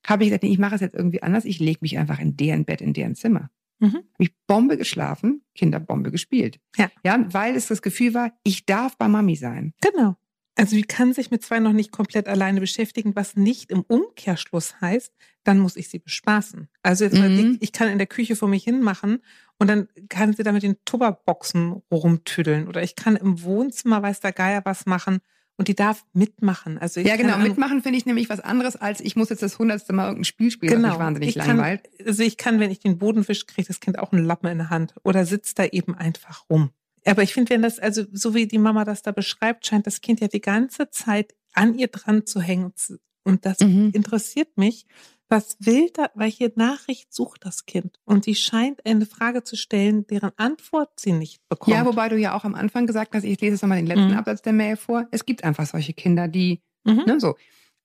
[0.06, 1.44] habe ich gesagt, nee, ich mache es jetzt irgendwie anders.
[1.44, 3.50] Ich lege mich einfach in deren Bett, in deren Zimmer.
[3.88, 3.94] Mhm.
[3.96, 6.58] Habe ich Bombe geschlafen, Kinder Bombe gespielt.
[6.76, 6.90] Ja.
[7.04, 9.72] Ja, weil es das Gefühl war, ich darf bei Mami sein.
[9.80, 10.16] Genau.
[10.56, 14.80] Also die kann sich mit zwei noch nicht komplett alleine beschäftigen, was nicht im Umkehrschluss
[14.80, 16.68] heißt, dann muss ich sie bespaßen.
[16.82, 17.54] Also jetzt mal, Mhm.
[17.54, 19.18] ich, ich kann in der Küche vor mich hin machen
[19.58, 24.20] und dann kann sie da mit den Tupperboxen rumtüdeln oder ich kann im Wohnzimmer, weiß
[24.20, 25.18] der Geier was machen
[25.56, 26.78] und die darf mitmachen.
[26.78, 27.34] Also ich Ja, genau.
[27.34, 30.24] kann Mitmachen finde ich nämlich was anderes, als ich muss jetzt das hundertste Mal irgendein
[30.24, 30.88] Spiel spielen, was Genau.
[30.94, 31.88] mich wahnsinnig ich kann, langweilt.
[32.04, 34.58] also ich kann, wenn ich den Boden wische, kriegt das Kind auch einen Lappen in
[34.58, 36.70] der Hand oder sitzt da eben einfach rum.
[37.06, 40.00] Aber ich finde, wenn das, also so wie die Mama das da beschreibt, scheint das
[40.00, 42.72] Kind ja die ganze Zeit an ihr dran zu hängen.
[43.24, 43.90] Und das Mhm.
[43.94, 44.86] interessiert mich.
[45.30, 47.98] Was will da, welche Nachricht sucht das Kind?
[48.04, 51.74] Und sie scheint eine Frage zu stellen, deren Antwort sie nicht bekommt.
[51.74, 54.10] Ja, wobei du ja auch am Anfang gesagt hast, ich lese jetzt nochmal den letzten
[54.10, 54.18] Mhm.
[54.18, 55.08] Absatz der Mail vor.
[55.10, 57.04] Es gibt einfach solche Kinder, die, Mhm.
[57.06, 57.34] ne, so.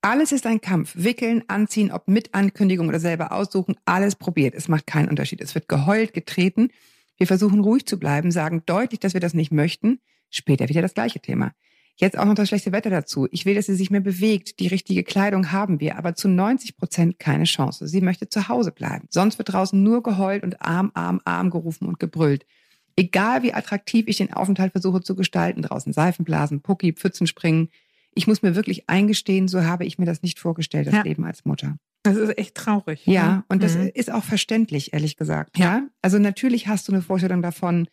[0.01, 0.93] Alles ist ein Kampf.
[0.95, 4.53] Wickeln, anziehen, ob mit Ankündigung oder selber aussuchen, alles probiert.
[4.55, 5.41] Es macht keinen Unterschied.
[5.41, 6.69] Es wird geheult, getreten.
[7.17, 9.99] Wir versuchen ruhig zu bleiben, sagen deutlich, dass wir das nicht möchten.
[10.29, 11.51] Später wieder das gleiche Thema.
[11.99, 13.27] Jetzt auch noch das schlechte Wetter dazu.
[13.31, 14.59] Ich will, dass sie sich mehr bewegt.
[14.61, 17.87] Die richtige Kleidung haben wir, aber zu 90 Prozent keine Chance.
[17.89, 19.07] Sie möchte zu Hause bleiben.
[19.09, 22.45] Sonst wird draußen nur geheult und Arm, Arm, Arm gerufen und gebrüllt.
[22.95, 27.69] Egal wie attraktiv ich den Aufenthalt versuche zu gestalten, draußen Seifenblasen, Pucki, Pfützen springen.
[28.15, 31.01] Ich muss mir wirklich eingestehen, so habe ich mir das nicht vorgestellt, das Ja.
[31.03, 31.77] Leben als Mutter.
[32.03, 33.05] Das ist echt traurig.
[33.05, 33.43] Ja, ne?
[33.49, 33.91] und das Mhm.
[33.93, 35.57] ist auch verständlich, ehrlich gesagt.
[35.57, 35.65] Ja.
[35.65, 35.87] Ja.
[36.01, 37.87] Also natürlich hast du eine Vorstellung davon,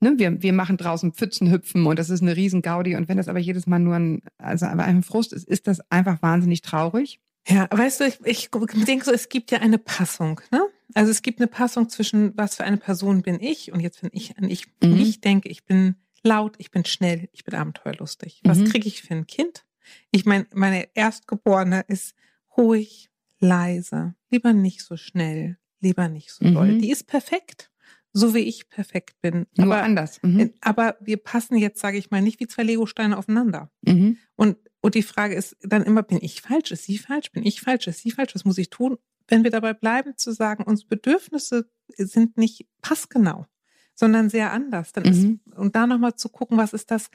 [0.00, 2.96] ne, wir, wir machen draußen Pfützenhüpfen und das ist eine riesen Gaudi.
[2.96, 5.80] Und wenn das aber jedes Mal nur ein, also aber ein Frust ist, ist das
[5.90, 7.20] einfach wahnsinnig traurig.
[7.48, 8.50] Ja, weißt du, ich, ich
[8.86, 10.62] denke so, es gibt ja eine Passung, ne?
[10.94, 14.10] Also es gibt eine Passung zwischen, was für eine Person bin ich und jetzt, wenn
[14.12, 14.96] ich an ich Mhm.
[14.96, 18.40] nicht denke, ich bin laut, ich bin schnell, ich bin abenteuerlustig.
[18.44, 18.64] Was Mhm.
[18.66, 19.64] kriege ich für ein Kind?
[20.10, 22.14] Ich meine, meine Erstgeborene ist
[22.56, 23.08] ruhig,
[23.38, 26.54] leise, lieber nicht so schnell, lieber nicht so Mhm.
[26.54, 26.78] doll.
[26.78, 27.70] Die ist perfekt,
[28.12, 29.46] so wie ich perfekt bin.
[29.56, 30.20] Nur aber, anders.
[30.22, 30.52] Mhm.
[30.60, 33.70] aber wir passen jetzt, sage ich mal, nicht wie zwei Legosteine aufeinander.
[33.82, 34.16] Mhm.
[34.36, 36.72] Und, und die Frage ist dann immer, bin ich falsch?
[36.72, 37.30] Ist sie falsch?
[37.32, 37.86] Bin ich falsch?
[37.86, 38.34] Ist sie falsch?
[38.34, 38.96] Was muss ich tun?
[39.28, 43.46] Wenn wir dabei bleiben zu sagen, unsere Bedürfnisse sind nicht passgenau,
[43.94, 45.40] sondern sehr anders, dann ist, Mhm.
[45.54, 47.10] und da nochmal zu gucken, was ist das,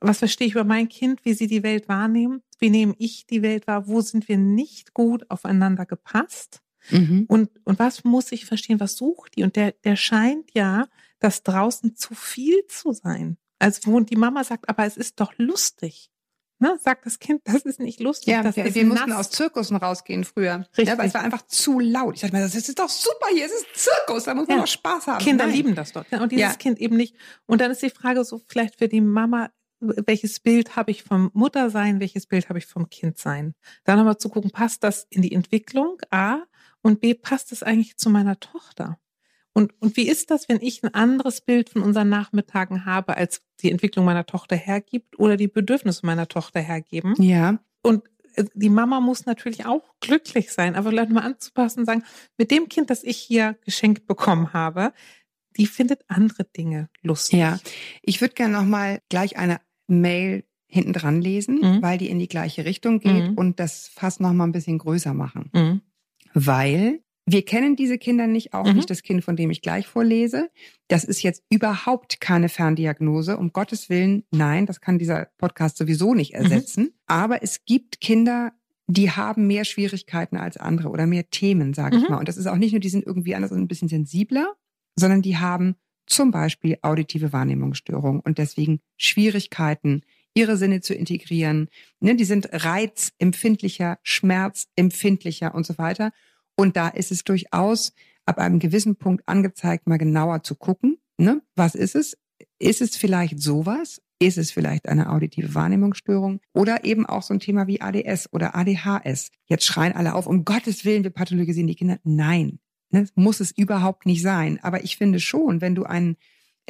[0.00, 3.42] was verstehe ich über mein Kind, wie sie die Welt wahrnehmen, wie nehme ich die
[3.42, 6.62] Welt wahr, wo sind wir nicht gut aufeinander gepasst?
[6.90, 7.26] Mhm.
[7.28, 9.42] Und, und was muss ich verstehen, was sucht die?
[9.42, 10.86] Und der, der scheint ja
[11.18, 13.36] das draußen zu viel zu sein.
[13.58, 16.10] Also wo die Mama sagt, aber es ist doch lustig.
[16.62, 18.28] Ne, sagt das Kind, das ist nicht lustig.
[18.28, 20.66] Ja, wir, ist wir mussten aus Zirkussen rausgehen früher.
[20.76, 20.88] Richtig.
[20.88, 22.16] Ja, weil es war einfach zu laut.
[22.16, 24.62] Ich dachte mir, das ist doch super hier, es ist Zirkus, da muss man Ja.
[24.64, 25.24] doch Spaß haben.
[25.24, 25.54] Kinder Nein.
[25.54, 26.04] lieben das doch.
[26.12, 26.52] Und dieses Ja.
[26.54, 27.14] Kind eben nicht.
[27.46, 31.30] Und dann ist die Frage so vielleicht für die Mama, welches Bild habe ich vom
[31.32, 33.54] Muttersein, welches Bild habe ich vom Kindsein?
[33.84, 35.96] Dann nochmal zu gucken, passt das in die Entwicklung?
[36.10, 36.40] A.
[36.82, 38.98] Und B, passt das eigentlich zu meiner Tochter?
[39.52, 43.42] Und, und wie ist das, wenn ich ein anderes Bild von unseren Nachmittagen habe, als
[43.60, 47.14] die Entwicklung meiner Tochter hergibt oder die Bedürfnisse meiner Tochter hergeben?
[47.20, 51.86] Ja, Und äh, die Mama muss natürlich auch glücklich sein, aber vielleicht mal anzupassen und
[51.86, 52.04] sagen,
[52.38, 54.92] mit dem Kind, das ich hier geschenkt bekommen habe,
[55.56, 57.40] die findet andere Dinge lustig.
[57.40, 57.58] ja.
[58.02, 61.82] Ich würde gerne noch mal gleich eine Mail hinten dran lesen, Mhm.
[61.82, 63.34] weil die in die gleiche Richtung geht Mhm.
[63.34, 65.50] und das fast noch mal ein bisschen größer machen.
[65.52, 65.80] Mhm.
[66.34, 68.74] Weil wir kennen diese Kinder nicht, auch Mhm.
[68.76, 70.50] nicht das Kind, von dem ich gleich vorlese.
[70.88, 73.36] Das ist jetzt überhaupt keine Ferndiagnose.
[73.36, 76.38] Um Gottes Willen, nein, das kann dieser Podcast sowieso nicht Mhm.
[76.40, 76.90] ersetzen.
[77.06, 78.52] Aber es gibt Kinder,
[78.88, 82.08] die haben mehr Schwierigkeiten als andere oder mehr Themen, sage ich Mhm.
[82.10, 82.18] mal.
[82.18, 84.54] Und das ist auch nicht nur, die sind irgendwie anders und ein bisschen sensibler,
[84.96, 90.02] sondern die haben zum Beispiel auditive Wahrnehmungsstörungen und deswegen Schwierigkeiten,
[90.34, 91.68] ihre Sinne zu integrieren.
[92.00, 96.12] Ne, die sind reizempfindlicher, schmerzempfindlicher und so weiter.
[96.56, 97.92] Und da ist es durchaus
[98.26, 100.98] ab einem gewissen Punkt angezeigt, mal genauer zu gucken.
[101.18, 101.42] Ne?
[101.56, 102.16] Was ist es?
[102.58, 104.00] Ist es vielleicht sowas?
[104.22, 106.40] Ist es vielleicht eine auditive Wahrnehmungsstörung?
[106.52, 109.30] Oder eben auch so ein Thema wie ADS oder ADHS?
[109.46, 111.98] Jetzt schreien alle auf, um Gottes Willen, wir pathologisieren die Kinder.
[112.04, 112.58] Nein,
[112.90, 113.06] ne?
[113.14, 114.58] muss es überhaupt nicht sein.
[114.62, 116.16] Aber ich finde schon, wenn du ein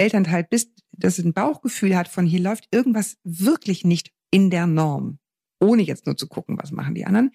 [0.00, 5.18] Elternteil bist, das ein Bauchgefühl hat von hier läuft irgendwas wirklich nicht in der Norm,
[5.60, 7.32] ohne jetzt nur zu gucken, was machen die anderen,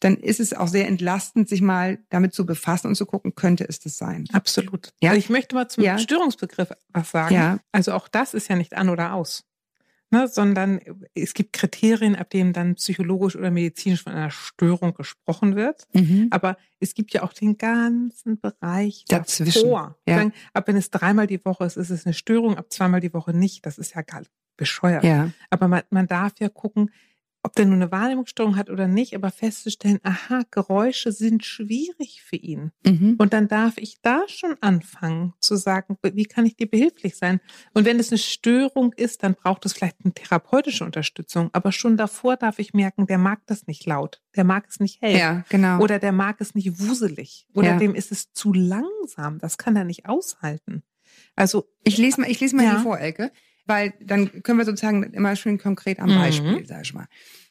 [0.00, 3.68] dann ist es auch sehr entlastend, sich mal damit zu befassen und zu gucken, könnte
[3.68, 4.26] es das sein.
[4.32, 4.92] Absolut.
[5.02, 5.10] Ja.
[5.10, 5.98] Also ich möchte mal zum Ja.
[5.98, 7.34] Störungsbegriff was sagen.
[7.34, 7.58] Ja.
[7.72, 9.44] Also auch das ist ja nicht an oder aus.
[10.10, 10.80] Ne, sondern
[11.14, 15.86] es gibt Kriterien, ab denen dann psychologisch oder medizinisch von einer Störung gesprochen wird.
[15.92, 16.28] Mhm.
[16.30, 19.98] Aber es gibt ja auch den ganzen Bereich Dazwischen, davor.
[20.08, 20.16] ja.
[20.16, 23.12] Sagen, Ab wenn es dreimal die Woche ist, ist es eine Störung, ab zweimal die
[23.12, 23.66] Woche nicht.
[23.66, 24.22] Das ist ja gar
[24.58, 25.04] bescheuert.
[25.04, 26.90] Ja, Aber man, man darf ja gucken,
[27.48, 32.36] ob der nur eine Wahrnehmungsstörung hat oder nicht, aber festzustellen, aha, Geräusche sind schwierig für
[32.36, 32.72] ihn.
[32.86, 33.16] mhm.
[33.18, 37.40] Und dann darf ich da schon anfangen zu sagen, wie kann ich dir behilflich sein?
[37.72, 41.48] Und wenn es eine Störung ist, dann braucht es vielleicht eine therapeutische Unterstützung.
[41.54, 45.00] Aber schon davor darf ich merken, der mag das nicht laut, der mag es nicht
[45.00, 45.16] hell.
[45.16, 45.80] ja, genau.
[45.80, 47.46] Oder der mag es nicht wuselig.
[47.54, 47.78] Oder Ja.
[47.78, 49.38] dem ist es zu langsam.
[49.38, 50.82] Das kann er nicht aushalten.
[51.34, 52.70] Also, Ich lese mal, ich lese mal Ja.
[52.72, 53.32] hier vor, Elke,
[53.68, 56.18] weil dann können wir sozusagen immer schön konkret am Mhm.
[56.18, 57.06] Beispiel, sag ich mal.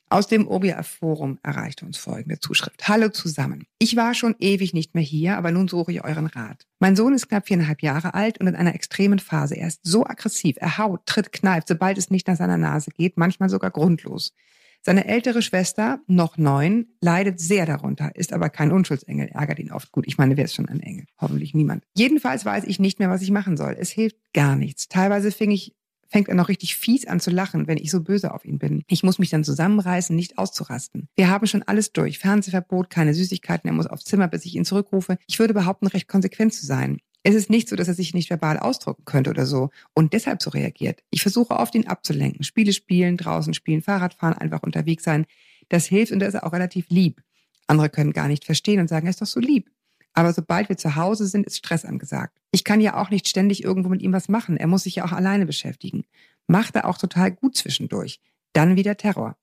[0.10, 2.88] Aus dem OBF-Forum erreichte uns folgende Zuschrift.
[2.88, 3.66] Hallo zusammen.
[3.78, 6.66] Ich war schon ewig nicht mehr hier, aber nun suche ich euren Rat.
[6.80, 9.56] Mein Sohn ist knapp viereinhalb Jahre alt und in einer extremen Phase.
[9.58, 13.18] Er ist so aggressiv, er haut, tritt, kneift, sobald es nicht nach seiner Nase geht,
[13.18, 14.34] manchmal sogar grundlos.
[14.82, 19.92] Seine ältere Schwester, noch neun, leidet sehr darunter, ist aber kein Unschuldsengel, ärgert ihn oft.
[19.92, 21.06] Gut, ich meine, wer ist schon ein Engel?
[21.20, 21.84] Hoffentlich niemand.
[21.98, 23.76] Jedenfalls weiß ich nicht mehr, was ich machen soll.
[23.78, 24.88] Es hilft gar nichts.
[24.88, 25.76] Teilweise fing ich
[26.10, 28.84] fängt er noch richtig fies an zu lachen, wenn ich so böse auf ihn bin.
[28.88, 31.08] Ich muss mich dann zusammenreißen, nicht auszurasten.
[31.16, 32.20] Wir haben schon alles durch.
[32.20, 35.18] Fernsehverbot, keine Süßigkeiten, er muss aufs Zimmer, bis ich ihn zurückrufe.
[35.28, 37.00] Ich würde behaupten, recht konsequent zu sein.
[37.24, 40.42] Es ist nicht so, dass er sich nicht verbal ausdrücken könnte oder so und deshalb
[40.42, 41.04] so reagiert.
[41.10, 42.44] Ich versuche oft, ihn abzulenken.
[42.44, 45.26] Spiele spielen, draußen spielen, Fahrrad fahren, einfach unterwegs sein.
[45.68, 47.22] Das hilft und er ist auch relativ lieb.
[47.68, 49.70] Andere können gar nicht verstehen und sagen, er ist doch so lieb.
[50.14, 52.38] Aber sobald wir zu Hause sind, ist Stress angesagt.
[52.52, 54.58] Ich kann ja auch nicht ständig irgendwo mit ihm was machen.
[54.58, 56.06] Er muss sich ja auch alleine beschäftigen.
[56.48, 58.20] Macht er auch total gut zwischendurch.
[58.54, 59.38] Dann wieder Terror.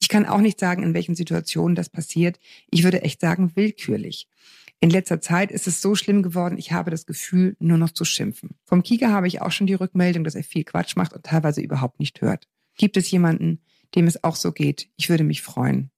[0.00, 2.38] Ich kann auch nicht sagen, in welchen Situationen das passiert.
[2.70, 4.28] Ich würde echt sagen, willkürlich.
[4.80, 8.04] In letzter Zeit ist es so schlimm geworden, ich habe das Gefühl, nur noch zu
[8.04, 8.50] schimpfen.
[8.64, 11.62] Vom Kika habe ich auch schon die Rückmeldung, dass er viel Quatsch macht und teilweise
[11.62, 12.46] überhaupt nicht hört.
[12.76, 13.62] Gibt es jemanden,
[13.94, 14.90] dem es auch so geht?
[14.96, 15.90] Ich würde mich freuen,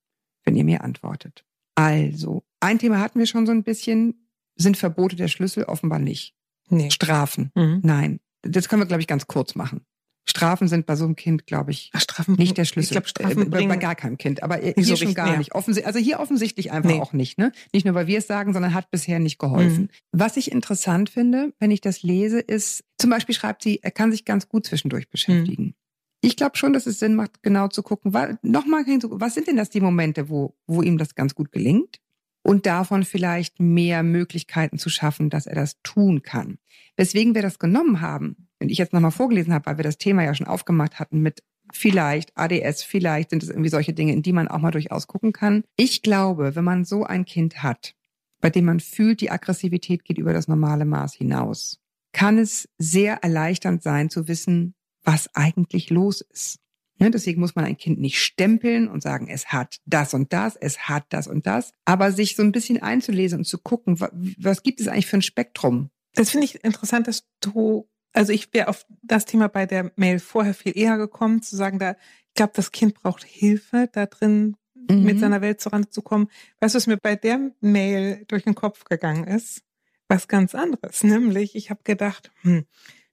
[0.45, 1.45] wenn ihr mir antwortet.
[1.75, 4.27] Also, ein Thema hatten wir schon so ein bisschen.
[4.57, 5.65] Sind Verbote der Schlüssel?
[5.65, 6.35] Offenbar nicht.
[6.69, 6.91] nee.
[6.91, 7.53] Strafen?
[7.55, 7.81] Mhm.
[7.85, 8.21] Nein.
[8.43, 9.83] Das können wir, glaube ich, ganz kurz machen.
[10.29, 12.93] Strafen sind bei so einem Kind, glaube ich, Ach, Strafen nicht der Ich Schlüssel.
[12.93, 14.43] glaube, Äh, Strafen bei, bei bringen gar keinem Kind.
[14.43, 15.37] Aber hier Nicht so schon gar ja.
[15.39, 15.55] nicht.
[15.55, 17.01] Offensi also hier offensichtlich einfach Nee.
[17.01, 17.39] auch nicht.
[17.39, 17.53] Ne?
[17.73, 19.85] Nicht nur, weil wir es sagen, sondern hat bisher nicht geholfen.
[19.85, 19.89] Mhm.
[20.13, 24.11] Was ich interessant finde, wenn ich das lese, ist, zum Beispiel schreibt sie, er kann
[24.11, 25.65] sich ganz gut zwischendurch beschäftigen.
[25.65, 25.75] Mhm.
[26.21, 29.57] Ich glaube schon, dass es Sinn macht, genau zu gucken, wa- nochmal, was sind denn
[29.57, 32.01] das die Momente, wo, wo ihm das ganz gut gelingt?
[32.49, 36.57] Und davon vielleicht mehr Möglichkeiten zu schaffen, dass er das tun kann.
[36.97, 40.25] Weswegen wir das genommen haben, wenn ich jetzt nochmal vorgelesen habe, weil wir das Thema
[40.25, 41.43] ja schon aufgemacht hatten mit
[41.73, 45.35] vielleicht ADS, vielleicht sind es irgendwie solche Dinge, in die man auch mal durchaus gucken
[45.35, 45.63] kann.
[45.77, 47.95] Ich glaube, wenn man so ein Kind hat,
[48.41, 51.81] bei dem man fühlt, die Aggressivität geht über das normale Maß hinaus,
[52.13, 54.75] kann es sehr erleichternd sein zu wissen,
[55.05, 56.61] was eigentlich los ist.
[57.01, 60.57] Ne, deswegen muss man ein Kind nicht stempeln und sagen, es hat das und das,
[60.57, 64.11] es hat das und das, aber sich so ein bisschen einzulesen und zu gucken, was,
[64.39, 65.91] was gibt es eigentlich für ein Spektrum?
[66.15, 70.19] Das finde ich interessant, dass du, also ich wäre auf das Thema bei der Mail
[70.19, 74.57] vorher viel eher gekommen, zu sagen, da, ich glaube, das Kind braucht Hilfe, da drin
[74.89, 75.05] mhm.
[75.05, 76.29] mit seiner Welt zuranzukommen.
[76.61, 79.63] Weißt du, was mir bei der Mail durch den Kopf gegangen ist?
[80.09, 81.05] Was ganz anderes.
[81.05, 82.65] Nämlich, ich habe gedacht, hm,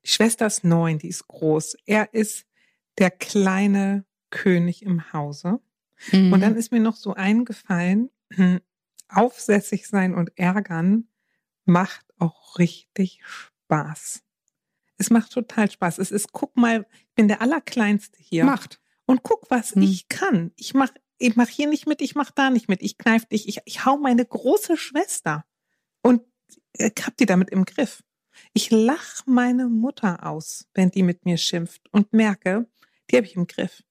[0.04, 1.78] die Schwester ist neun, die ist groß.
[1.86, 2.46] Er ist
[2.98, 5.60] der kleine König im Hause.
[6.12, 6.34] Mhm.
[6.34, 8.10] Und dann ist mir noch so eingefallen,
[9.10, 11.08] aufsässig sein und ärgern
[11.66, 14.24] macht auch richtig Spaß.
[14.98, 15.98] Es macht total Spaß.
[16.00, 18.46] Es ist, guck mal, ich bin der Allerkleinste hier.
[18.46, 18.80] Macht.
[19.06, 19.82] Und guck, was hm.
[19.82, 20.52] ich kann.
[20.56, 22.82] Ich mach, ich mach hier nicht mit, ich mach da nicht mit.
[22.82, 25.46] Ich kneif dich, ich, ich hau meine große Schwester.
[26.02, 26.22] Und
[26.74, 28.04] ich hab die damit im Griff.
[28.54, 32.68] Ich lach meine Mutter aus, wenn die mit mir schimpft und merke,
[33.10, 33.84] die habe ich im Griff.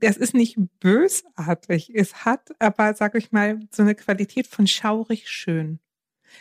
[0.00, 1.90] Das ist nicht bösartig.
[1.94, 5.78] Es hat aber, sag ich mal, so eine Qualität von schaurig schön.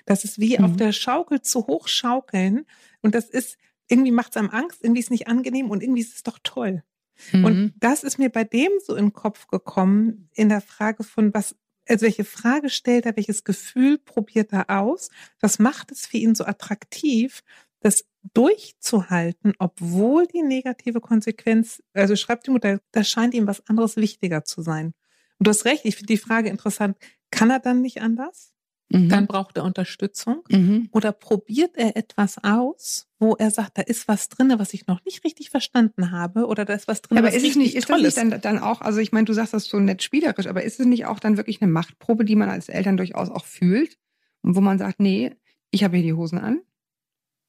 [0.05, 0.65] Das ist wie mhm.
[0.65, 2.65] auf der Schaukel zu hoch schaukeln.
[3.01, 3.57] Und das ist,
[3.87, 6.39] irgendwie macht es einem Angst, irgendwie ist es nicht angenehm und irgendwie ist es doch
[6.43, 6.83] toll.
[7.31, 7.45] Mhm.
[7.45, 11.33] Und das ist mir bei dem so in den Kopf gekommen, in der Frage von
[11.33, 11.55] was,
[11.87, 15.09] also welche Frage stellt er, welches Gefühl probiert er aus?
[15.41, 17.43] Was macht es für ihn so attraktiv,
[17.81, 23.95] das durchzuhalten, obwohl die negative Konsequenz, also schreibt die Mutter, da scheint ihm was anderes
[23.95, 24.93] wichtiger zu sein.
[25.37, 26.97] Und du hast recht, ich finde die Frage interessant.
[27.31, 28.53] Kann er dann nicht anders?
[28.89, 29.09] Mhm.
[29.09, 30.43] Dann braucht er Unterstützung.
[30.49, 30.89] Mhm.
[30.91, 35.03] Oder probiert er etwas aus, wo er sagt, da ist was drin, was ich noch
[35.05, 37.75] nicht richtig verstanden habe, oder da ist was drin, ja, aber was ist es nicht,
[37.75, 40.47] ist das nicht dann, dann auch, also ich meine, du sagst das so nett spielerisch,
[40.47, 43.45] aber ist es nicht auch dann wirklich eine Machtprobe, die man als Eltern durchaus auch
[43.45, 43.97] fühlt?
[44.41, 45.35] Und wo man sagt, nee,
[45.69, 46.61] ich habe hier die Hosen an.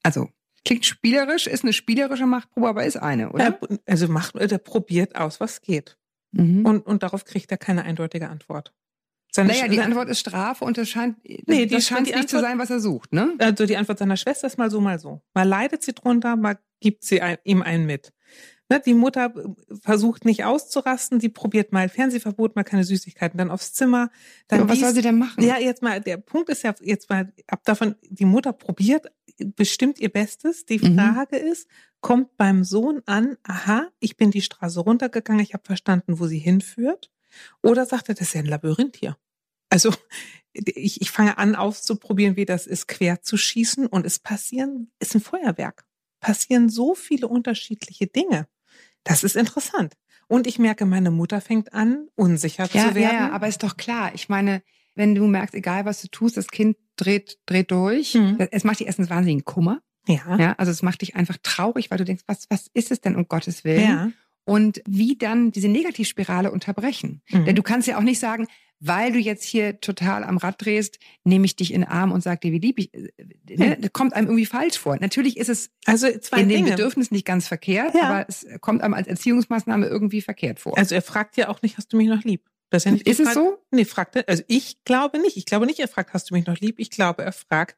[0.03, 0.29] Also,
[0.65, 3.45] klingt spielerisch, ist eine spielerische Machtprobe, aber ist eine, oder?
[3.45, 5.97] Ja, also macht, der probiert aus, was geht.
[6.33, 6.65] Mhm.
[6.65, 8.73] Und, und darauf kriegt er keine eindeutige Antwort.
[9.33, 12.41] Seine naja, die Antwort ist Strafe und es scheint, nee, das scheint nicht Antwort, zu
[12.41, 13.35] sein, was er sucht, ne?
[13.39, 15.23] Also die Antwort seiner Schwester ist mal so, mal so.
[15.35, 18.13] Mal leidet sie drunter, mal gibt sie ein, ihm einen mit.
[18.69, 19.35] Ne, die Mutter
[19.83, 24.11] versucht nicht auszurasten, die probiert mal Fernsehverbot, mal keine Süßigkeiten, dann aufs Zimmer.
[24.47, 25.43] Dann ja, was soll sie denn machen?
[25.43, 29.11] Ja, jetzt mal, der Punkt ist ja jetzt mal ab davon, die Mutter probiert,
[29.45, 30.65] bestimmt ihr Bestes.
[30.67, 30.97] Die mhm.
[30.97, 31.53] Frage mhm.
[31.53, 31.69] ist,
[32.01, 36.39] kommt beim Sohn an, aha, ich bin die Straße runtergegangen, ich habe verstanden, wo sie
[36.39, 37.11] hinführt.
[37.63, 39.17] Oder sagt er, das ist ja ein Labyrinth hier.
[39.69, 39.95] Also
[40.53, 45.15] ich, ich fange an auszuprobieren, wie das ist, quer zu schießen und es passieren, ist
[45.15, 45.85] ein Feuerwerk.
[46.21, 48.49] Passieren so viele unterschiedliche Dinge.
[49.05, 49.95] Das ist interessant.
[50.27, 53.17] Und ich merke, meine Mutter fängt an, unsicher ja, zu werden.
[53.17, 54.13] Ja, aber ist doch klar.
[54.15, 54.63] Ich meine,
[54.95, 58.15] wenn du merkst, egal was du tust, das Kind dreht, dreht durch.
[58.15, 58.37] Mhm.
[58.51, 59.81] Es macht dich erstens wahnsinnigen Kummer.
[60.07, 60.37] Ja.
[60.39, 60.55] ja.
[60.59, 63.29] Also es macht dich einfach traurig, weil du denkst, was, was ist es denn um
[63.29, 63.83] Gottes Willen?
[63.83, 64.11] Ja
[64.45, 67.23] und wie dann diese Negativspirale unterbrechen.
[67.31, 67.45] Mhm.
[67.45, 68.49] Denn du kannst ja auch nicht sagen,
[68.81, 72.23] weil du jetzt hier total am Rad drehst, nehme ich dich in den Arm und
[72.23, 72.93] sag dir, wie lieb ich.
[72.95, 73.11] Äh,
[73.49, 73.77] ne?
[73.79, 74.97] Das kommt einem irgendwie falsch vor.
[74.99, 78.03] Natürlich ist es also in den Bedürfnissen nicht ganz verkehrt, ja.
[78.09, 80.77] aber es kommt einem als Erziehungsmaßnahme irgendwie verkehrt vor.
[80.79, 82.49] Also er fragt ja auch nicht, hast du mich noch lieb?
[82.71, 83.59] Das ist, ja nicht ist es so?
[83.71, 84.29] Nee, fragt er.
[84.29, 85.37] Also ich glaube nicht.
[85.37, 86.79] Ich glaube nicht, er fragt, hast du mich noch lieb?
[86.79, 87.77] Ich glaube, er fragt,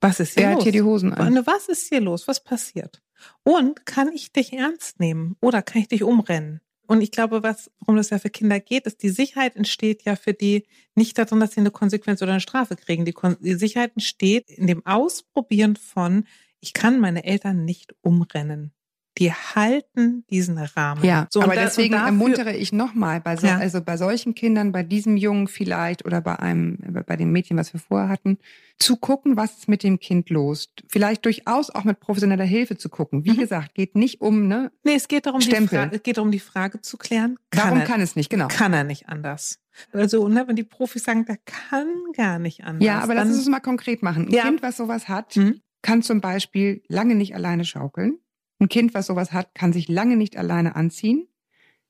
[0.00, 0.58] was ist hier er los?
[0.58, 1.46] hat hier die Hosen an.
[1.46, 2.28] Was ist hier los?
[2.28, 3.02] Was passiert?
[3.42, 6.60] Und kann ich dich ernst nehmen oder kann ich dich umrennen?
[6.86, 10.16] Und ich glaube, was, worum das ja für Kinder geht, ist, die Sicherheit entsteht ja
[10.16, 13.04] für die nicht darin, dass sie eine Konsequenz oder eine Strafe kriegen.
[13.04, 16.24] Die, Kon die Sicherheit entsteht in dem Ausprobieren von,
[16.60, 18.72] ich kann meine Eltern nicht umrennen
[19.18, 21.04] die halten diesen Rahmen.
[21.04, 23.56] Ja, so, aber da, deswegen dafür, ermuntere ich nochmal, bei so, ja.
[23.56, 27.72] also bei solchen Kindern, bei diesem Jungen vielleicht oder bei einem, bei dem Mädchen, was
[27.72, 28.38] wir vorher hatten,
[28.78, 30.72] zu gucken, was ist mit dem Kind los.
[30.86, 33.24] Vielleicht durchaus auch mit professioneller Hilfe zu gucken.
[33.24, 33.38] Wie mhm.
[33.38, 34.70] gesagt, geht nicht um, ne?
[34.84, 35.66] Nee, es geht darum, Stempel.
[35.66, 37.38] Die Frage, es geht darum, die Frage zu klären.
[37.50, 38.46] Kann Warum er, kann es nicht, genau.
[38.48, 39.58] Kann er nicht anders.
[39.92, 42.84] Also, ne, wenn die Profis sagen, der kann gar nicht anders.
[42.84, 44.26] Ja, aber lass uns es mal konkret machen.
[44.26, 44.42] Ein ja.
[44.42, 45.60] Kind, was sowas hat, mhm.
[45.82, 48.18] kann zum Beispiel lange nicht alleine schaukeln.
[48.60, 51.28] Ein Kind, was sowas hat, kann sich lange nicht alleine anziehen,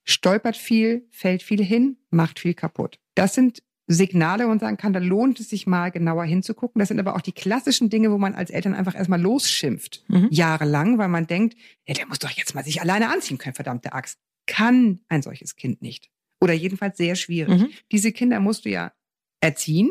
[0.05, 2.99] stolpert viel, fällt viel hin, macht viel kaputt.
[3.14, 6.79] Das sind Signale, wo man sagen kann, da lohnt es sich mal genauer hinzugucken.
[6.79, 10.29] Das sind aber auch die klassischen Dinge, wo man als Eltern einfach erstmal losschimpft, mhm.
[10.31, 11.57] jahrelang, weil man denkt,
[11.87, 14.19] ja, der muss doch jetzt mal sich alleine anziehen können, verdammte Axt.
[14.47, 16.11] Kann ein solches Kind nicht.
[16.41, 17.62] Oder jedenfalls sehr schwierig.
[17.62, 17.69] Mhm.
[17.91, 18.93] Diese Kinder musst du ja
[19.41, 19.91] erziehen,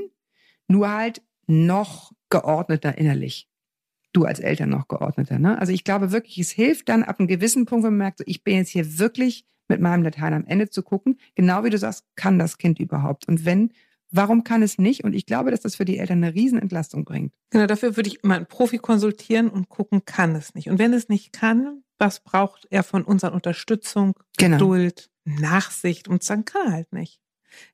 [0.68, 3.50] nur halt noch geordneter innerlich
[4.18, 5.40] du als Eltern noch geordneter.
[5.40, 5.60] Ne?
[5.60, 8.24] Also ich glaube wirklich, es hilft dann ab einem gewissen Punkt, wenn man merkt, so,
[8.28, 11.78] ich bin jetzt hier wirklich mit meinem Latein am Ende zu gucken, genau wie du
[11.78, 13.28] sagst, kann das Kind überhaupt?
[13.28, 13.72] Und wenn,
[14.10, 15.04] Warum kann es nicht?
[15.04, 17.34] Und ich glaube, dass das für die Eltern eine Riesenentlastung bringt.
[17.50, 20.70] Genau, dafür würde ich immer einen Profi konsultieren und gucken, kann es nicht.
[20.70, 24.58] Und wenn es nicht kann, was braucht er von unserer Unterstützung, Genau.
[24.58, 27.20] Geduld, Nachsicht und sagen, kann er halt nicht.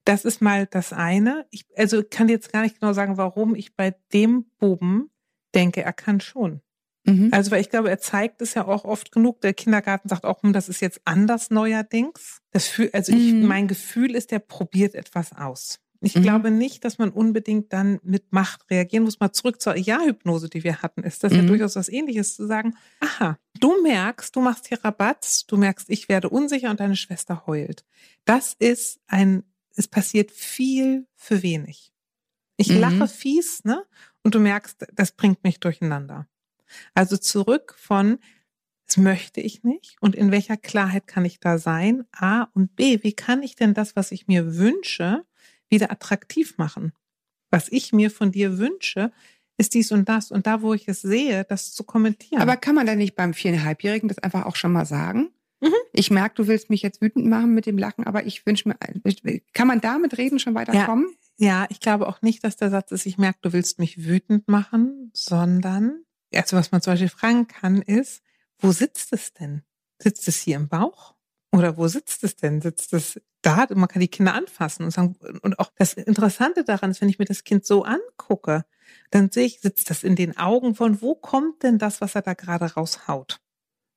[0.05, 1.45] Das ist mal das eine.
[1.51, 5.11] Ich, also ich kann jetzt gar nicht genau sagen, warum ich bei dem Buben
[5.55, 6.61] denke, er kann schon.
[7.05, 7.29] Mhm.
[7.31, 9.41] Also, weil ich glaube, er zeigt es ja auch oft genug.
[9.41, 12.39] Der Kindergarten sagt auch, hm, das ist jetzt anders neuerdings.
[12.51, 13.45] Das fühl, also ich, Mhm.
[13.47, 15.79] mein Gefühl ist, der probiert etwas aus.
[15.99, 16.21] Ich Mhm.
[16.23, 19.19] glaube nicht, dass man unbedingt dann mit Macht reagieren muss.
[19.21, 21.47] Mal zurück zur Ja-Hypnose, die wir hatten, ist das ja Mhm.
[21.47, 26.09] durchaus was ähnliches zu sagen, aha, du merkst, du machst hier Rabatz, du merkst, ich
[26.09, 27.85] werde unsicher und deine Schwester heult.
[28.25, 29.43] Das ist ein,
[29.75, 31.91] es passiert viel für wenig.
[32.57, 32.79] Ich Mhm.
[32.79, 33.83] lache fies, ne?
[34.23, 36.27] Und du merkst, das bringt mich durcheinander.
[36.93, 38.19] Also zurück von,
[38.87, 42.05] das möchte ich nicht und in welcher Klarheit kann ich da sein?
[42.11, 45.25] A und B, wie kann ich denn das, was ich mir wünsche,
[45.69, 46.93] wieder attraktiv machen?
[47.49, 49.11] Was ich mir von dir wünsche,
[49.57, 52.41] ist dies und das und da, wo ich es sehe, das zu kommentieren.
[52.41, 55.29] Aber kann man denn nicht beim viereinhalbjährigen das einfach auch schon mal sagen?
[55.61, 55.73] Mhm.
[55.93, 58.75] Ich merke, du willst mich jetzt wütend machen mit dem Lachen, aber ich wünsche mir,
[59.53, 61.05] kann man da mit Reden schon weiterkommen?
[61.09, 61.17] Ja,
[61.69, 65.11] ich glaube auch nicht, dass der Satz ist, ich merke, du willst mich wütend machen,
[65.13, 68.21] sondern, also was man zum Beispiel fragen kann, ist,
[68.59, 69.63] wo sitzt es denn?
[70.01, 71.15] Sitzt es hier im Bauch?
[71.51, 72.61] Oder wo sitzt es denn?
[72.61, 73.67] Sitzt es da?
[73.75, 77.19] Man kann die Kinder anfassen und sagen, und auch das Interessante daran ist, wenn ich
[77.19, 78.65] mir das Kind so angucke,
[79.11, 82.21] dann sehe ich, sitzt das in den Augen von, wo kommt denn das, was er
[82.21, 83.39] da gerade raushaut?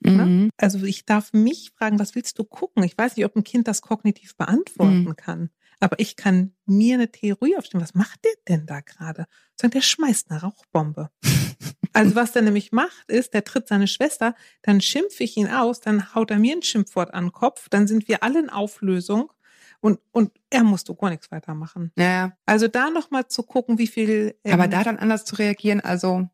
[0.00, 0.50] Mhm.
[0.58, 2.82] Also ich darf mich fragen, was willst du gucken?
[2.82, 5.16] Ich weiß nicht, ob ein Kind das kognitiv beantworten Mhm.
[5.16, 5.50] kann.
[5.80, 7.82] Aber ich kann mir eine Theorie aufstellen.
[7.82, 9.26] Was macht der denn da gerade?
[9.60, 11.10] Sagen, der schmeißt eine Rauchbombe.
[11.92, 15.80] Also was der nämlich macht, ist, der tritt seine Schwester, dann schimpfe ich ihn aus,
[15.80, 19.32] dann haut er mir ein Schimpfwort an den Kopf, dann sind wir alle in Auflösung
[19.80, 21.92] und, und er muss doch gar nichts weitermachen.
[21.96, 24.38] Ja, Also da nochmal zu gucken, wie viel.
[24.44, 26.28] ähm, aber da dann anders zu reagieren, also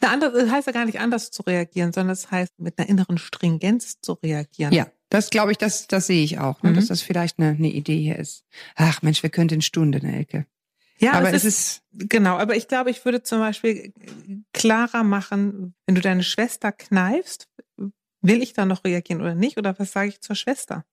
[0.00, 4.00] das heißt ja gar nicht anders zu reagieren, sondern es heißt mit einer inneren Stringenz
[4.00, 4.72] zu reagieren.
[4.72, 6.74] ja, das glaube ich, das, das sehe ich auch, ne, Mhm.
[6.76, 8.44] dass das vielleicht eine, eine Idee hier ist.
[8.74, 10.46] Ach Mensch, wir könnten in Stunde, ne Elke.
[10.98, 13.92] Ja, aber es es ist, Genau, aber ich glaube, ich würde zum Beispiel
[14.52, 17.48] klarer machen, wenn du deine Schwester kneifst,
[18.22, 19.58] will ich da noch reagieren oder nicht?
[19.58, 20.84] Oder was sage ich zur Schwester?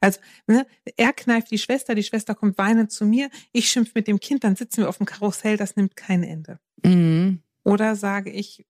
[0.00, 4.06] Also, ne, er kneift die Schwester, die Schwester kommt weinend zu mir, ich schimpf mit
[4.06, 6.58] dem Kind, dann sitzen wir auf dem Karussell, das nimmt kein Ende.
[6.84, 7.42] mhm.
[7.64, 8.64] Oder sage ich,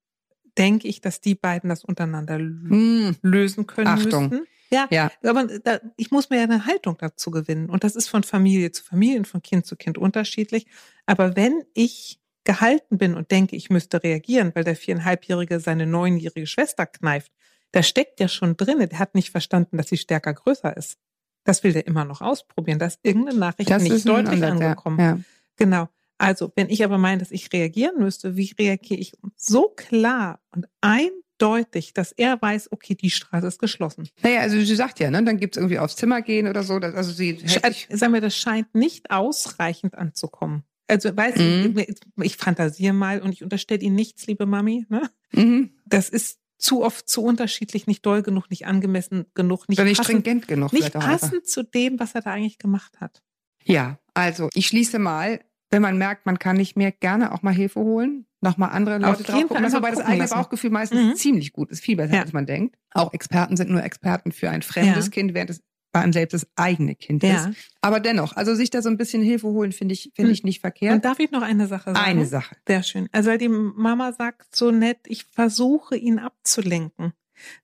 [0.59, 3.17] denke ich, dass die beiden das untereinander Mhm.
[3.23, 4.31] lösen können Achtung.
[4.31, 4.47] müssten?
[4.73, 7.69] Ja, ja, aber da, ich muss mir ja eine Haltung dazu gewinnen.
[7.69, 10.67] Und das ist von Familie zu Familie und von Kind zu Kind unterschiedlich.
[11.07, 16.47] Aber wenn ich gehalten bin und denke, ich müsste reagieren, weil der viereinhalbjährige seine neunjährige
[16.47, 17.33] Schwester kneift,
[17.73, 20.99] da steckt ja schon drin, der hat nicht verstanden, dass sie stärker größer ist.
[21.45, 22.79] Das will der immer noch ausprobieren.
[22.79, 24.67] Da ist irgendeine Nachricht das nicht deutlich Ansatz, ja.
[24.67, 25.01] angekommen.
[25.01, 25.19] Ja.
[25.57, 25.89] Genau.
[26.19, 30.67] Also, wenn ich aber meine, dass ich reagieren müsste, wie reagiere ich so klar und
[30.83, 34.09] eindeutig, dass er weiß, okay, die Straße ist geschlossen.
[34.23, 36.79] Naja, also sie sagt ja, ne, dann gibt's irgendwie aufs Zimmer gehen oder so.
[36.79, 40.65] Das, also sie hält sich, Sche- Sag mir, das scheint nicht ausreichend anzukommen.
[40.89, 41.79] Also, weiß Mhm.
[41.79, 44.87] ich, ich fantasiere mal und ich unterstelle Ihnen nichts, liebe Mami.
[44.89, 45.09] Ne?
[45.33, 45.71] mhm.
[45.87, 50.05] Das ist zu oft zu unterschiedlich, nicht doll genug, nicht angemessen genug, nicht nicht passend,
[50.21, 50.73] stringent genug.
[50.73, 53.23] nicht passend zu dem, was er da eigentlich gemacht hat.
[53.65, 57.55] Ja, also ich schließe mal, wenn man merkt, man kann nicht mehr, gerne auch mal
[57.55, 60.35] Hilfe holen, nochmal andere Leute drauf gucken lassen, einfach wobei das eigene lassen.
[60.35, 61.15] Bauchgefühl meistens Mhm.
[61.17, 62.23] ziemlich gut ist, viel besser Ja.
[62.23, 62.77] als man denkt.
[62.93, 65.11] Auch Experten sind nur Experten für ein fremdes Ja.
[65.11, 65.63] Kind, während es
[65.93, 67.49] bei einem selbst das eigene Kind Ja.
[67.49, 67.57] ist.
[67.81, 70.35] Aber dennoch, also sich da so ein bisschen Hilfe holen, finde ich, finde Mhm.
[70.35, 70.95] ich nicht verkehrt.
[70.95, 71.99] Und darf ich noch eine Sache sagen?
[71.99, 72.55] Eine Sache.
[72.67, 73.09] Sehr schön.
[73.13, 77.13] Also weil die Mama sagt so nett, ich versuche ihn abzulenken.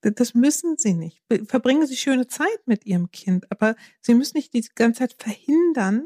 [0.01, 1.22] Das- müssen sie nicht.
[1.49, 6.05] Verbringen sie schöne Zeit mit ihrem Kind, aber sie müssen nicht die ganze Zeit verhindern,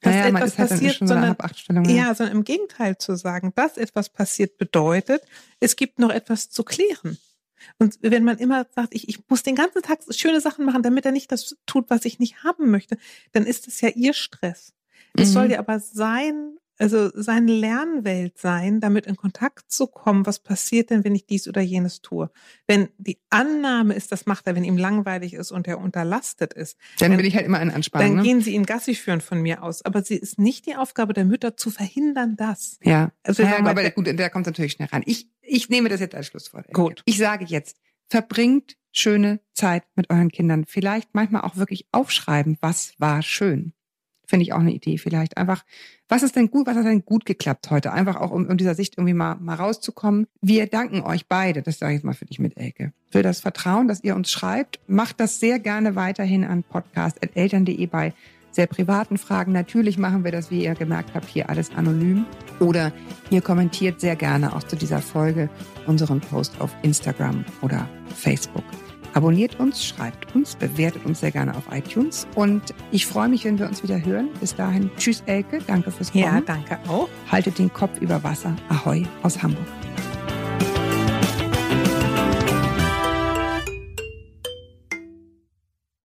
[0.00, 1.84] dass Naja, etwas halt passiert, sondern Habachtstellung.
[1.88, 5.22] ja, sondern im Gegenteil zu sagen, dass etwas passiert bedeutet,
[5.60, 7.18] es gibt noch etwas zu klären.
[7.78, 11.04] Und wenn man immer sagt, ich, ich muss den ganzen Tag schöne Sachen machen, damit
[11.04, 12.96] er nicht das tut, was ich nicht haben möchte,
[13.32, 14.72] dann ist es ja ihr Stress.
[15.18, 15.32] Es Mhm.
[15.34, 20.90] soll ja aber sein, also seine Lernwelt sein, damit in Kontakt zu kommen, was passiert
[20.90, 22.30] denn, wenn ich dies oder jenes tue.
[22.66, 26.76] Wenn die Annahme ist, das macht er, wenn ihm langweilig ist und er unterlastet ist,
[26.98, 28.08] Dann dann- will ich halt immer eine Anspannung.
[28.08, 28.22] dann Ne?
[28.22, 29.82] gehen sie ihn Gassi führen von mir aus.
[29.84, 32.78] Aber sie ist nicht die Aufgabe der Mütter zu verhindern, das.
[32.82, 33.12] Ja.
[33.22, 35.02] Also ja, aber gut, der kommt natürlich schnell ran.
[35.06, 36.72] Ich, ich nehme das jetzt als Schlusswort.
[36.72, 37.02] Gut.
[37.04, 37.76] Ich sage jetzt,
[38.08, 40.64] verbringt schöne Zeit mit euren Kindern.
[40.66, 43.72] Vielleicht manchmal auch wirklich aufschreiben, was war schön.
[44.30, 44.96] Finde ich auch eine Idee.
[44.96, 45.64] Vielleicht einfach,
[46.08, 47.92] was ist denn gut, was hat denn gut geklappt heute?
[47.92, 50.28] Einfach auch, um, um dieser Sicht irgendwie mal, mal rauszukommen.
[50.40, 53.40] Wir danken euch beide, das sage ich jetzt mal für dich mit Elke, für das
[53.40, 54.78] Vertrauen, dass ihr uns schreibt.
[54.86, 58.14] Macht das sehr gerne weiterhin an podcast.eltern.de bei
[58.52, 59.50] sehr privaten Fragen.
[59.50, 62.24] Natürlich machen wir das, wie ihr gemerkt habt, hier alles anonym.
[62.60, 62.92] Oder
[63.30, 65.50] ihr kommentiert sehr gerne auch zu dieser Folge
[65.88, 68.64] unseren Post auf Instagram oder Facebook.
[69.14, 72.26] Abonniert uns, schreibt uns, bewertet uns sehr gerne auf iTunes.
[72.34, 74.28] Und ich freue mich, wenn wir uns wieder hören.
[74.40, 76.24] Bis dahin, tschüss Elke, danke fürs Kommen.
[76.24, 77.08] Ja, danke auch.
[77.30, 78.54] Haltet den Kopf über Wasser.
[78.68, 79.66] Ahoi aus Hamburg.